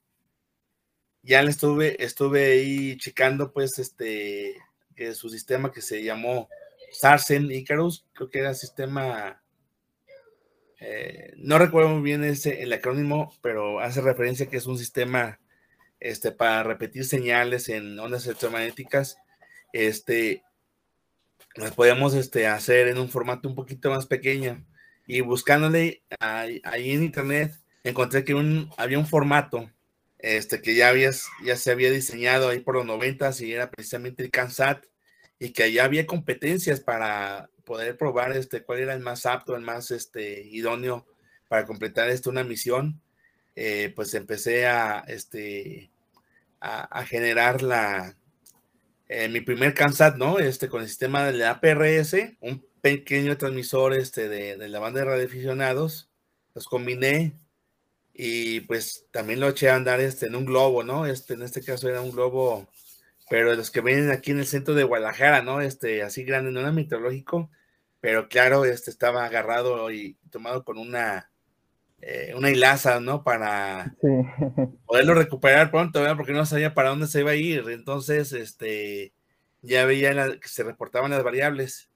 Ya 1.23 1.43
le 1.43 1.51
estuve, 1.51 2.03
estuve 2.03 2.53
ahí 2.53 2.97
checando, 2.97 3.53
pues, 3.53 3.79
este, 3.79 4.57
su 5.15 5.29
sistema 5.29 5.73
que 5.73 5.83
se 5.83 6.03
llamó 6.03 6.49
Sarsen 6.91 7.51
Icarus, 7.51 8.07
creo 8.13 8.31
que 8.31 8.39
era 8.41 8.55
sistema, 8.55 9.43
eh, 10.81 11.33
no 11.37 11.59
recuerdo 11.59 11.91
muy 11.91 12.03
bien 12.03 12.25
ese, 12.25 12.63
el 12.63 12.73
acrónimo, 12.73 13.33
pero 13.43 13.81
hace 13.81 14.01
referencia 14.01 14.47
que 14.47 14.57
es 14.57 14.67
un 14.67 14.79
sistema 14.79 15.41
este, 16.01 16.33
para 16.33 16.63
repetir 16.63 17.05
señales 17.05 17.69
en 17.69 17.99
ondas 17.99 18.27
electromagnéticas. 18.27 19.19
Este, 19.73 20.43
las 21.55 21.73
podemos 21.73 22.15
este, 22.15 22.47
hacer 22.47 22.89
en 22.89 22.99
un 22.99 23.09
formato 23.09 23.49
un 23.49 23.55
poquito 23.55 23.91
más 23.91 24.07
pequeño. 24.07 24.65
Y 25.07 25.23
buscándole 25.23 26.03
ahí, 26.21 26.61
en 26.65 27.03
internet, 27.03 27.53
encontré 27.83 28.25
que 28.25 28.35
un, 28.35 28.71
había 28.77 28.99
un 28.99 29.07
formato 29.07 29.71
este, 30.19 30.61
que 30.61 30.75
ya, 30.75 30.89
habías, 30.89 31.27
ya 31.45 31.57
se 31.57 31.71
había 31.71 31.91
diseñado 31.91 32.49
ahí 32.49 32.61
por 32.61 32.75
los 32.75 32.85
90 32.85 33.31
y 33.41 33.53
era 33.53 33.71
precisamente 33.71 34.23
el 34.23 34.31
CANSAT 34.31 34.85
y 35.39 35.51
que 35.51 35.65
allá 35.65 35.85
había 35.85 36.07
competencias 36.07 36.81
para 36.81 37.51
poder 37.65 37.97
probar 37.97 38.37
este, 38.37 38.63
cuál 38.63 38.81
era 38.81 38.95
el 38.95 39.01
más 39.01 39.27
apto, 39.27 39.55
el 39.55 39.63
más 39.63 39.91
este, 39.91 40.43
idóneo 40.43 41.07
para 41.49 41.67
completar 41.67 42.09
este, 42.09 42.29
una 42.29 42.45
misión, 42.45 43.01
eh, 43.57 43.93
pues 43.95 44.15
empecé 44.15 44.67
a, 44.67 45.05
este, 45.07 45.91
a, 46.61 47.05
generar 47.05 47.63
la, 47.63 48.17
eh, 49.09 49.29
mi 49.29 49.41
primer 49.41 49.75
CANSAT, 49.75 50.17
¿no? 50.17 50.39
Este, 50.39 50.69
con 50.69 50.83
el 50.83 50.89
sistema 50.89 51.25
de 51.25 51.33
la 51.35 51.51
APRS, 51.51 52.15
un 52.41 52.65
pequeño 52.81 53.37
transmisor 53.37 53.95
este, 53.95 54.29
de, 54.29 54.57
de 54.57 54.69
la 54.69 54.79
banda 54.79 55.01
de 55.01 55.07
radioaficionados, 55.07 56.11
los 56.55 56.67
combiné 56.67 57.33
y 58.15 58.61
pues 58.61 59.07
también 59.13 59.39
lo 59.39 59.49
eché 59.49 59.71
a 59.71 59.77
andar 59.77 60.01
este, 60.01 60.27
en 60.27 60.35
un 60.35 60.45
globo, 60.45 60.83
¿no? 60.83 61.07
Este, 61.07 61.35
en 61.35 61.43
este 61.43 61.63
caso 61.63 61.89
era 61.89 62.01
un 62.01 62.11
globo 62.11 62.69
pero 63.29 63.55
los 63.55 63.71
que 63.71 63.81
vienen 63.81 64.11
aquí 64.11 64.31
en 64.31 64.39
el 64.39 64.47
centro 64.47 64.75
de 64.75 64.85
Guadalajara, 64.85 65.43
¿no? 65.43 65.61
Este, 65.61 66.03
así 66.03 66.25
grande, 66.25 66.51
no 66.51 66.61
era 66.61 66.73
mitológico, 66.73 67.51
pero 68.01 68.29
claro, 68.29 68.65
este 68.65 68.91
estaba 68.91 69.25
agarrado 69.25 69.91
y 69.91 70.17
tomado 70.31 70.65
con 70.65 70.79
una, 70.79 71.31
eh, 72.01 72.33
una 72.37 72.51
hilaza, 72.51 73.01
¿no? 73.01 73.23
Para 73.25 73.95
poderlo 74.87 75.15
recuperar 75.15 75.71
pronto, 75.71 76.01
¿verdad? 76.01 76.17
Porque 76.17 76.33
no 76.33 76.47
sabía 76.47 76.75
para 76.75 76.91
dónde 76.91 77.07
se 77.07 77.21
iba 77.21 77.33
a 77.33 77.37
ir. 77.37 77.65
Entonces, 77.69 78.33
este, 78.33 79.13
ya 79.63 79.85
veía 79.85 80.39
que 80.39 80.49
se 80.49 80.63
reportaban 80.63 81.11
las 81.11 81.23
variables. 81.23 81.91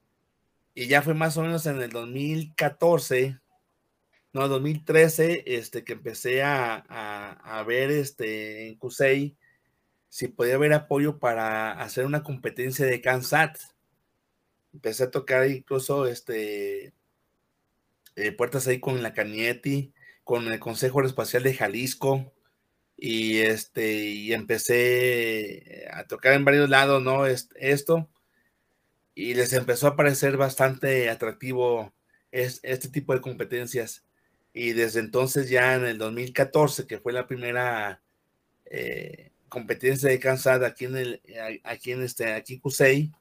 Y 0.75 0.87
ya 0.87 1.03
fue 1.03 1.15
más 1.15 1.37
o 1.37 1.43
menos 1.43 1.67
en 1.67 1.81
el 1.83 1.91
2014, 1.91 3.39
no, 4.33 4.49
2013, 4.49 5.45
este, 5.47 5.85
que 5.85 5.93
empecé 5.93 6.43
a, 6.43 6.83
a, 6.89 7.59
a 7.59 7.63
ver 7.65 7.91
este, 7.91 8.69
en 8.69 8.77
CUSEI 8.77 9.37
si 10.13 10.29
podía 10.29 10.57
haber 10.57 10.75
apoyo 10.75 11.19
para 11.19 11.73
hacer 11.73 12.05
una 12.05 12.23
competencia 12.23 12.85
de 12.85 13.01
CANSAT. 13.01 13.57
Empecé 14.75 15.05
a 15.05 15.11
tocar 15.11 15.49
incluso 15.49 16.07
este, 16.07 16.93
eh, 18.17 18.33
puertas 18.33 18.67
ahí 18.67 18.79
con 18.79 19.03
la 19.03 19.15
Canieti, 19.15 19.95
con 20.23 20.49
el 20.49 20.61
Consejo 20.61 21.03
Espacial 21.03 21.45
de 21.45 21.55
Jalisco, 21.55 22.31
y 22.95 23.39
este, 23.39 24.01
y 24.05 24.35
empecé 24.35 25.89
a 25.91 26.07
tocar 26.07 26.35
en 26.35 26.45
varios 26.45 26.69
lados, 26.69 27.03
¿no? 27.03 27.25
Esto, 27.25 28.11
y 29.15 29.33
les 29.33 29.55
empezó 29.55 29.87
a 29.87 29.97
parecer 29.97 30.37
bastante 30.37 31.09
atractivo 31.09 31.95
este 32.31 32.91
tipo 32.91 33.15
de 33.15 33.23
competencias. 33.23 34.05
Y 34.53 34.73
desde 34.73 35.01
entonces, 35.01 35.49
ya 35.49 35.75
en 35.75 35.87
el 35.87 35.97
2014, 35.97 36.87
que 36.87 36.99
fue 36.99 37.15
la 37.15 37.27
primera 37.27 38.03
eh, 38.67 39.32
competencia 39.53 40.09
de 40.09 40.19
cansada 40.19 40.67
aquí 40.69 40.87
en 40.87 40.97
el, 40.97 41.21
aquí 41.63 41.93
en 41.93 42.03
este, 42.03 42.33
aquí 42.33 42.59
Cusey, 42.59 43.13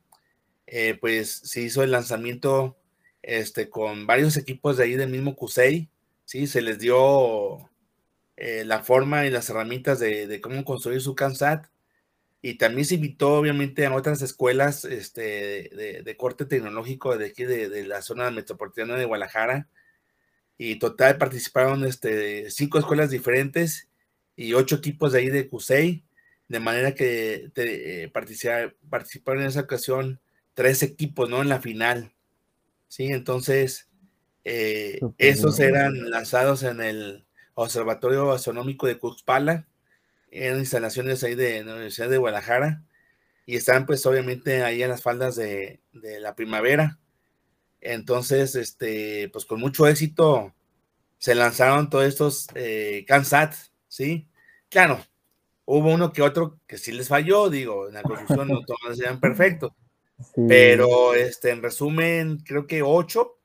eh, 0.66 0.98
pues 1.02 1.30
se 1.30 1.60
hizo 1.60 1.84
el 1.84 1.92
lanzamiento 1.92 2.78
este, 3.22 3.70
con 3.70 4.08
varios 4.08 4.38
equipos 4.38 4.78
de 4.78 4.86
ahí 4.86 4.94
del 4.94 5.10
mismo 5.10 5.36
Cusey, 5.36 5.90
sí, 6.24 6.48
se 6.48 6.62
les 6.62 6.80
dio 6.80 7.70
eh, 8.38 8.64
la 8.66 8.82
forma 8.82 9.26
y 9.26 9.30
las 9.30 9.50
herramientas 9.50 10.00
de, 10.00 10.40
cómo 10.40 10.64
construir 10.64 11.02
su 11.02 11.16
CANSAT 11.16 11.68
y 12.42 12.58
también 12.58 12.86
se 12.86 12.96
invitó 12.96 13.36
obviamente 13.36 13.86
a 13.86 13.94
otras 13.94 14.22
escuelas 14.22 14.86
este, 14.86 16.02
de, 16.06 16.16
corte 16.18 16.46
tecnológico 16.46 17.18
de 17.18 17.26
aquí 17.26 17.44
de, 17.44 17.86
la 17.86 18.02
zona 18.02 18.32
metropolitana 18.32 18.96
de 18.96 19.06
Guadalajara 19.06 19.68
y 20.58 20.78
total 20.80 21.18
participaron 21.18 21.84
este, 21.84 22.50
cinco 22.52 22.80
escuelas 22.80 23.10
diferentes 23.10 23.90
y 24.38 24.54
ocho 24.54 24.78
equipos 24.78 25.12
de 25.12 25.20
ahí 25.20 25.30
de 25.30 25.50
CUSEI 25.50 26.06
de 26.52 26.60
manera 26.60 26.94
que 26.94 27.50
eh, 27.56 28.12
participaron 28.12 29.42
en 29.42 29.48
esa 29.48 29.62
ocasión 29.62 30.20
tres 30.54 30.84
equipos, 30.84 31.30
¿no? 31.30 31.42
En 31.42 31.48
la 31.48 31.62
final, 31.62 32.14
¿sí? 32.90 33.06
Entonces, 33.06 33.90
eh, 34.44 35.00
esos 35.18 35.62
eran 35.62 36.10
lanzados 36.10 36.64
en 36.64 36.82
el 36.82 37.26
Observatorio 37.54 38.34
Astronómico 38.34 38.86
de 38.86 38.98
Cuxpala, 38.98 39.66
en 40.30 40.58
instalaciones 40.58 41.24
ahí 41.24 41.36
de 41.36 41.64
la 41.64 41.72
Universidad 41.72 42.10
de 42.10 42.18
Guadalajara, 42.18 42.84
y 43.46 43.56
están 43.56 43.86
pues 43.86 44.06
obviamente 44.06 44.62
ahí 44.62 44.84
en 44.84 44.90
las 44.90 45.02
faldas 45.02 45.38
de, 45.38 45.80
la 45.94 46.36
primavera. 46.36 47.00
Entonces, 47.80 48.56
este, 48.56 49.30
pues 49.30 49.46
con 49.46 49.62
mucho 49.62 49.88
éxito 49.88 50.54
se 51.18 51.34
lanzaron 51.34 51.90
todos 51.90 52.04
estos 52.04 52.48
eh, 52.56 53.06
CANSAT, 53.08 53.54
¿sí? 53.88 54.28
Claro, 54.70 55.02
Hubo 55.66 55.94
uno 55.94 56.12
que 56.12 56.22
otro 56.22 56.60
que 56.68 56.78
sí 56.78 56.92
les 56.92 57.08
falló, 57.08 57.50
digo, 57.50 57.88
en 57.88 57.94
la 57.94 58.04
construcción 58.04 58.48
no 58.48 58.62
todos 58.66 59.00
eran 59.00 59.20
perfectos. 59.20 59.72
Pero 60.48 61.14
este, 61.14 61.50
en 61.52 61.62
resumen, 61.62 62.38
creo 62.46 62.68
que 62.68 62.82
ocho, 62.84 63.40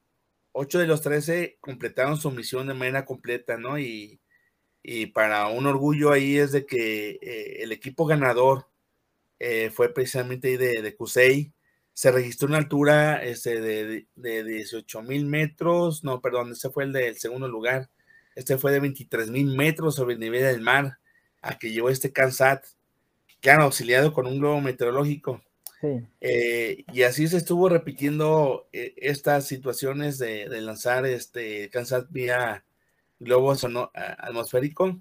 ocho 0.52 0.78
de 0.78 0.86
los 0.86 1.02
trece 1.02 1.58
completaron 1.60 2.16
su 2.16 2.30
misión 2.30 2.66
de 2.66 2.74
manera 2.74 3.04
completa, 3.04 3.56
¿no? 3.56 3.78
Y, 3.78 4.20
para 5.14 5.48
un 5.48 5.66
orgullo 5.66 6.12
ahí 6.12 6.38
es 6.38 6.52
de 6.52 6.64
que 6.64 7.18
eh, 7.20 7.62
el 7.62 7.72
equipo 7.72 8.06
ganador 8.06 8.68
eh, 9.40 9.70
fue 9.74 9.92
precisamente 9.92 10.56
de, 10.58 10.80
de 10.80 10.94
Cusey. 10.94 11.52
Se 11.92 12.12
registró 12.12 12.46
una 12.46 12.58
altura 12.58 13.22
este, 13.24 13.60
de, 13.60 14.06
de 14.14 14.44
18 14.44 15.02
mil 15.02 15.26
metros, 15.26 16.04
no, 16.04 16.20
perdón, 16.20 16.52
ese 16.52 16.70
fue 16.70 16.84
el 16.84 16.92
del 16.92 17.16
segundo 17.18 17.48
lugar. 17.48 17.90
Este 18.36 18.58
fue 18.58 18.70
de 18.70 18.80
23 18.80 19.30
mil 19.30 19.56
metros 19.56 19.96
sobre 19.96 20.14
el 20.14 20.20
nivel 20.20 20.42
del 20.42 20.60
mar 20.60 20.98
a 21.46 21.58
que 21.58 21.70
llevó 21.70 21.90
este 21.90 22.12
CANSAT, 22.12 22.64
que 23.40 23.50
han 23.50 23.60
auxiliado 23.60 24.12
con 24.12 24.26
un 24.26 24.38
globo 24.38 24.60
meteorológico. 24.60 25.42
Eh, 26.20 26.84
y 26.92 27.02
así 27.02 27.28
se 27.28 27.36
estuvo 27.36 27.68
repitiendo 27.68 28.66
eh, 28.72 28.94
estas 28.96 29.46
situaciones 29.46 30.18
de, 30.18 30.48
lanzar 30.60 31.06
este 31.06 31.70
CANSAT 31.70 32.10
vía 32.10 32.64
globo 33.20 33.54
atmosférico 33.94 34.98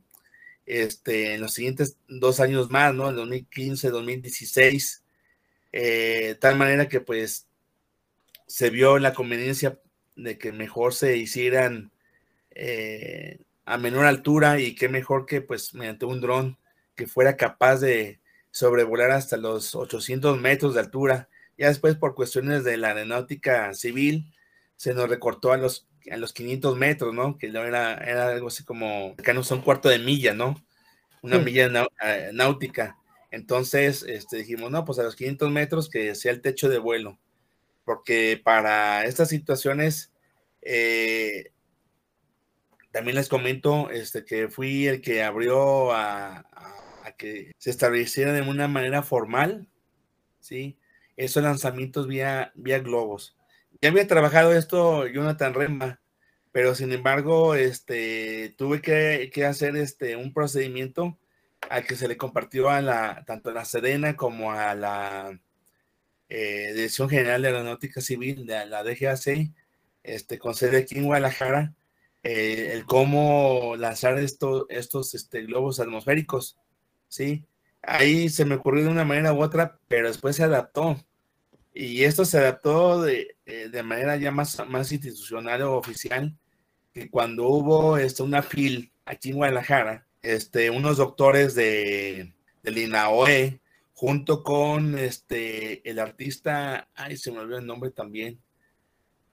este, 0.68 1.34
en 1.34 1.42
los 1.42 1.54
siguientes 1.54 1.98
dos 2.08 2.40
años 2.40 2.70
más, 2.70 2.94
¿no? 2.94 3.10
En 3.10 3.16
2015, 3.16 3.90
2016, 3.90 5.04
eh, 5.72 6.36
tal 6.40 6.56
manera 6.56 6.88
que 6.88 7.02
pues 7.02 7.48
se 8.46 8.70
vio 8.70 9.00
la 9.00 9.14
conveniencia 9.14 9.80
de 10.16 10.38
que 10.38 10.52
mejor 10.52 10.94
se 10.94 11.18
hicieran 11.18 11.92
a 13.66 13.78
menor 13.78 14.06
altura 14.06 14.60
y 14.60 14.76
qué 14.76 14.90
mejor 14.90 15.26
que 15.26 15.42
pues 15.42 15.74
mediante 15.74 16.06
un 16.06 16.22
dron 16.22 16.58
que 16.96 17.08
fuera 17.08 17.36
capaz 17.36 17.78
de 17.78 18.20
sobrevolar 18.52 19.12
hasta 19.12 19.38
los 19.38 19.76
800 19.76 20.40
metros 20.40 20.76
de 20.76 20.80
altura. 20.80 21.28
Ya 21.58 21.68
después 21.68 21.96
por 21.96 22.16
cuestiones 22.16 22.64
de 22.64 22.78
la 22.78 22.90
aeronáutica 22.90 23.74
civil 23.74 24.32
se 24.76 24.94
nos 24.94 25.10
recortó 25.10 25.52
a 25.52 25.58
los, 25.58 25.88
a 26.10 26.18
los 26.18 26.32
500 26.34 26.78
metros, 26.78 27.14
¿no? 27.14 27.38
Que 27.38 27.48
era, 27.48 27.96
era 27.96 28.30
algo 28.30 28.48
así 28.48 28.64
como, 28.64 29.16
acá 29.18 29.34
no 29.34 29.44
son 29.44 29.62
cuarto 29.62 29.90
de 29.90 30.00
milla, 30.00 30.34
¿no? 30.34 30.56
Una 31.22 31.40
milla 31.40 31.70
eh, 32.04 32.30
náutica. 32.34 32.98
Entonces 33.32 34.06
este, 34.08 34.38
dijimos, 34.38 34.72
no, 34.72 34.86
pues 34.86 35.00
a 35.00 35.04
los 35.04 35.16
500 35.16 35.52
metros 35.52 35.90
que 35.90 36.14
sea 36.16 36.32
el 36.32 36.42
techo 36.42 36.70
de 36.70 36.78
vuelo, 36.78 37.18
porque 37.84 38.40
para 38.42 39.06
estas 39.06 39.30
situaciones 39.30 40.12
eh, 40.62 41.52
también 42.96 43.18
les 43.18 43.28
comento 43.28 43.90
este, 43.90 44.24
que 44.24 44.48
fui 44.48 44.88
el 44.88 45.02
que 45.02 45.22
abrió 45.22 45.92
a, 45.92 46.46
que 47.18 47.52
se 47.58 47.70
estableciera 47.70 48.32
de 48.32 48.42
una 48.42 48.70
manera 48.70 49.04
formal, 49.04 49.68
¿sí? 50.40 50.80
Esos 51.18 51.44
lanzamientos 51.44 52.08
vía, 52.08 52.54
vía 52.56 52.80
globos. 52.80 53.36
Ya 53.82 53.90
había 53.90 54.08
trabajado 54.08 54.54
esto 54.54 55.08
Jonathan 55.08 55.54
Remba, 55.54 56.00
pero 56.54 56.74
sin 56.74 56.94
embargo, 56.94 57.54
este, 57.56 58.56
tuve 58.58 58.80
que, 58.80 59.30
que 59.34 59.44
hacer 59.44 59.76
este, 59.76 60.16
un 60.16 60.34
procedimiento 60.34 61.20
al 61.70 61.86
que 61.86 61.98
se 61.98 62.08
le 62.08 62.16
compartió 62.16 62.70
a 62.70 62.80
la, 62.82 63.26
tanto 63.28 63.50
a 63.50 63.54
la 63.54 63.66
Sedena 63.66 64.16
como 64.16 64.54
a 64.54 64.74
la 64.74 65.38
eh, 66.30 66.72
Dirección 66.74 67.10
General 67.10 67.42
de 67.42 67.50
Aeronáutica 67.50 68.00
Civil, 68.00 68.46
de 68.46 68.66
la 68.68 68.84
DGAC, 68.84 69.52
este, 70.02 70.40
con 70.40 70.56
sede 70.56 70.78
aquí 70.78 70.98
en 70.98 71.04
Guadalajara, 71.04 71.74
eh, 72.28 72.72
el 72.74 72.86
cómo 72.88 73.76
lanzar 73.78 74.18
estos 74.18 75.14
este, 75.14 75.44
globos 75.44 75.80
atmosféricos, 75.80 76.58
¿sí? 77.08 77.46
Ahí 77.84 78.30
se 78.30 78.46
me 78.46 78.56
ocurrió 78.56 78.86
de 78.86 78.90
una 78.90 79.06
manera 79.06 79.32
u 79.32 79.44
otra, 79.44 79.78
pero 79.88 80.08
después 80.08 80.36
se 80.36 80.44
adaptó. 80.44 80.98
Y 81.72 82.04
esto 82.04 82.26
se 82.26 82.40
adaptó 82.40 83.04
de, 83.04 83.38
eh, 83.46 83.70
de 83.72 83.84
manera 83.84 84.18
ya 84.18 84.32
más, 84.32 84.60
más 84.68 84.92
institucional 84.92 85.62
o 85.62 85.78
oficial, 85.78 86.36
que 86.96 87.12
cuando 87.12 87.48
hubo 87.48 87.98
este, 87.98 88.24
una 88.24 88.42
FIL 88.42 88.92
aquí 89.06 89.30
en 89.30 89.36
Guadalajara, 89.36 90.08
este, 90.24 90.72
unos 90.72 90.98
doctores 90.98 91.54
de, 91.54 92.34
del 92.64 92.78
INAOE, 92.80 93.62
junto 93.94 94.42
con 94.42 94.98
este, 94.98 95.88
el 95.88 96.00
artista, 96.00 96.90
ay, 96.96 97.18
se 97.18 97.32
me 97.32 97.38
olvidó 97.38 97.60
el 97.60 97.68
nombre 97.68 97.92
también, 97.92 98.42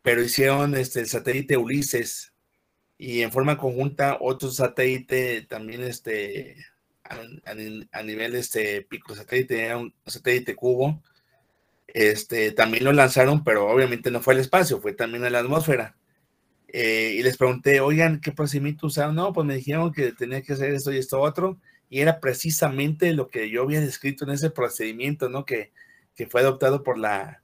pero 0.03 0.23
hicieron 0.23 0.77
este, 0.77 1.01
el 1.01 1.07
satélite 1.07 1.57
Ulises 1.57 2.32
y 3.03 3.23
en 3.23 3.33
forma 3.33 3.59
conjunta 3.59 4.17
otro 4.21 4.49
satélite 4.49 5.43
también 5.49 5.83
este, 5.83 6.55
a, 7.03 8.03
nivel 8.05 8.37
este, 8.37 8.83
pico 8.83 9.17
satélite, 9.17 9.75
un 9.75 9.93
satélite 10.07 10.55
cubo, 10.55 11.03
este, 11.89 12.53
también 12.53 12.85
lo 12.85 12.93
lanzaron, 12.93 13.43
pero 13.43 13.69
obviamente 13.69 14.13
no 14.13 14.21
fue 14.21 14.35
al 14.35 14.41
espacio, 14.41 14.81
fue 14.81 14.93
también 14.93 15.25
a 15.25 15.31
la 15.31 15.41
atmósfera. 15.41 15.97
Eh, 16.69 17.17
y 17.19 17.25
les 17.25 17.37
pregunté, 17.37 17.81
oigan, 17.81 18.21
¿qué 18.21 18.31
procedimiento 18.31 18.87
usaron? 18.87 19.17
No, 19.17 19.33
pues 19.33 19.49
me 19.49 19.57
dijeron 19.57 19.93
que 19.93 20.13
tenía 20.13 20.43
que 20.43 20.53
hacer 20.53 20.73
esto 20.73 20.93
y 20.93 20.99
esto 20.99 21.21
otro, 21.21 21.59
y 21.91 22.03
era 22.03 22.21
precisamente 22.21 23.13
lo 23.15 23.31
que 23.31 23.51
yo 23.51 23.63
había 23.63 23.81
descrito 23.81 24.25
en 24.25 24.31
ese 24.31 24.51
procedimiento, 24.51 25.29
¿no? 25.29 25.45
Que, 25.45 25.73
que 26.15 26.29
fue 26.29 26.43
adoptado 26.43 26.85
por 26.85 26.99
la, 26.99 27.42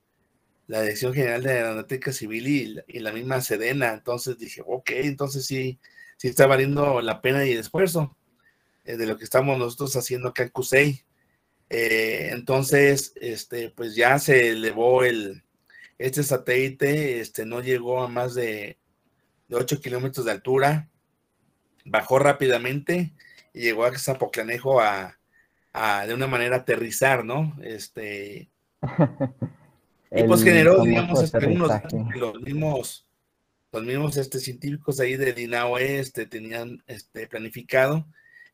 la 0.69 0.83
Dirección 0.83 1.13
General 1.13 1.43
de 1.43 1.51
Aeronáutica 1.51 2.13
Civil 2.13 2.47
y, 2.47 2.77
y, 2.87 3.01
la 3.01 3.13
misma 3.13 3.41
Sedena. 3.41 3.93
Entonces 3.93 4.39
dije, 4.39 4.63
ok, 4.65 4.91
entonces 4.91 5.45
sí, 5.45 5.81
sí 6.17 6.29
está 6.29 6.47
valiendo 6.47 7.01
la 7.01 7.21
pena 7.21 7.45
y 7.45 7.53
el 7.53 7.59
esfuerzo 7.59 8.17
eh, 8.85 8.97
de 8.97 9.07
lo 9.07 9.19
que 9.19 9.25
estamos 9.25 9.59
nosotros 9.59 9.97
haciendo 9.97 10.29
acá 10.29 10.45
en 10.45 10.51
CUSEI. 10.51 11.05
Eh, 11.71 12.31
entonces, 12.33 13.13
este, 13.17 13.71
pues 13.71 13.97
ya 13.97 14.19
se 14.21 14.51
elevó 14.51 15.05
el, 15.05 15.43
este 15.99 16.23
satélite, 16.23 17.21
este, 17.21 17.45
no 17.45 17.61
llegó 17.61 18.03
a 18.03 18.09
más 18.09 18.35
de 18.35 18.79
de 19.49 19.57
8 19.57 19.81
kilómetros 19.81 20.27
de 20.27 20.33
altura, 20.33 20.89
bajó 21.85 22.19
rápidamente 22.19 23.15
y 23.53 23.61
llegó 23.63 23.85
a 23.85 23.99
Zapoclanejo 23.99 24.81
a, 24.81 25.19
a 25.73 26.07
de 26.07 26.15
una 26.15 26.27
manera 26.27 26.57
aterrizar, 26.57 27.25
¿no? 27.25 27.57
Este. 27.63 28.51
y 30.11 30.23
pues 30.25 30.43
generó, 30.43 30.83
digamos, 30.83 31.23
este, 31.23 31.41
los 31.41 32.41
mismos, 32.41 33.07
los 33.73 33.83
mismos 33.83 34.17
este, 34.17 34.39
científicos 34.39 35.01
ahí 35.01 35.17
de 35.17 35.41
INAOE 35.41 35.99
este, 35.99 36.27
tenían 36.27 36.83
este, 36.87 37.27
planificado. 37.27 38.07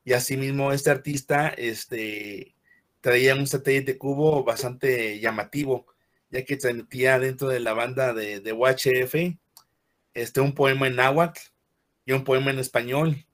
Y 0.05 0.13
asimismo, 0.13 0.73
este 0.73 0.91
artista 0.91 1.49
este, 1.49 2.55
traía 3.01 3.35
un 3.35 3.47
satélite 3.47 3.99
cubo 3.99 4.45
bastante 4.45 5.21
llamativo, 5.21 5.87
ya 6.31 6.45
que 6.45 6.57
transmitía 6.57 7.19
dentro 7.19 7.49
de 7.49 7.61
la 7.61 7.73
banda 7.73 8.13
de, 8.13 8.41
de 8.41 8.53
UHF 8.53 9.15
este, 10.15 10.41
un 10.41 10.55
poema 10.55 10.87
en 10.87 10.97
náhuatl 10.97 11.41
y 12.07 12.13
un 12.13 12.25
poema 12.25 12.51
en 12.51 12.59
español, 12.59 13.27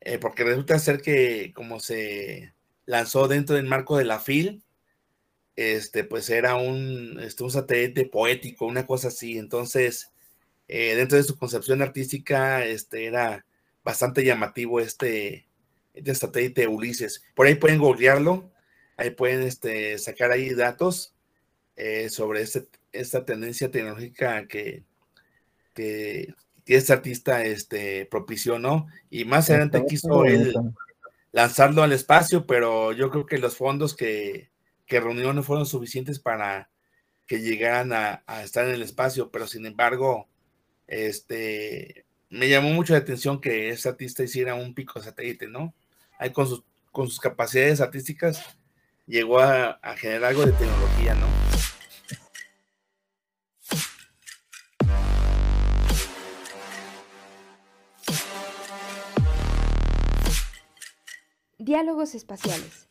eh, 0.00 0.18
porque 0.18 0.44
resulta 0.44 0.78
ser 0.78 1.00
que 1.00 1.52
como 1.54 1.80
se 1.80 2.54
lanzó 2.86 3.28
dentro 3.28 3.56
del 3.56 3.66
marco 3.66 3.96
de 3.96 4.04
la 4.04 4.20
FIL, 4.20 4.62
este, 5.56 6.04
pues 6.04 6.30
era 6.30 6.56
un, 6.56 7.18
este, 7.20 7.44
un 7.44 7.50
satélite 7.50 8.06
poético, 8.06 8.66
una 8.66 8.86
cosa 8.86 9.08
así. 9.08 9.38
Entonces, 9.38 10.10
eh, 10.68 10.94
dentro 10.96 11.18
de 11.18 11.24
su 11.24 11.36
concepción 11.38 11.82
artística, 11.82 12.64
este, 12.64 13.06
era 13.06 13.44
bastante 13.84 14.24
llamativo 14.24 14.80
este, 14.80 15.46
este 15.94 16.14
satélite 16.14 16.68
Ulises. 16.68 17.22
Por 17.34 17.46
ahí 17.46 17.54
pueden 17.54 17.78
googlearlo, 17.78 18.50
ahí 18.96 19.10
pueden 19.10 19.42
este, 19.42 19.98
sacar 19.98 20.30
ahí 20.30 20.54
datos 20.54 21.14
eh, 21.76 22.08
sobre 22.08 22.42
este, 22.42 22.66
esta 22.92 23.24
tendencia 23.24 23.70
tecnológica 23.70 24.46
que, 24.46 24.84
que, 25.74 26.34
este 26.66 26.92
artista 26.94 27.44
este, 27.44 28.06
propició, 28.06 28.58
¿no? 28.58 28.86
Y 29.10 29.26
más 29.26 29.50
adelante 29.50 29.84
quiso 29.86 30.24
él 30.24 30.54
lanzarlo 31.30 31.82
al 31.82 31.92
espacio, 31.92 32.46
pero 32.46 32.92
yo 32.92 33.10
creo 33.10 33.26
que 33.26 33.36
los 33.36 33.56
fondos 33.56 33.94
que, 33.94 34.48
que 34.86 35.00
reunió 35.00 35.32
no 35.32 35.42
fueron 35.42 35.66
suficientes 35.66 36.18
para 36.18 36.70
que 37.26 37.40
llegaran 37.40 37.92
a, 37.92 38.22
estar 38.42 38.66
en 38.66 38.74
el 38.74 38.82
espacio, 38.82 39.30
pero 39.30 39.46
sin 39.46 39.64
embargo, 39.66 40.28
este, 40.86 42.06
me 42.28 42.48
llamó 42.48 42.70
mucho 42.70 42.92
la 42.92 43.00
atención 43.00 43.40
que 43.40 43.70
ese 43.70 43.88
artista 43.88 44.22
hiciera 44.22 44.54
un 44.54 44.74
pico 44.74 45.00
satélite, 45.02 45.48
¿no? 45.48 45.74
Ahí 46.18 46.30
con 46.32 46.46
sus, 46.46 46.64
con 46.92 47.08
sus 47.08 47.20
capacidades 47.20 47.80
artísticas 47.80 48.58
llegó 49.06 49.40
a 49.40 49.78
generar 49.96 50.30
algo 50.30 50.46
de 50.46 50.52
tecnología, 50.52 51.14
¿no? 51.14 51.34
Diálogos 61.64 62.14
Espaciales, 62.14 62.90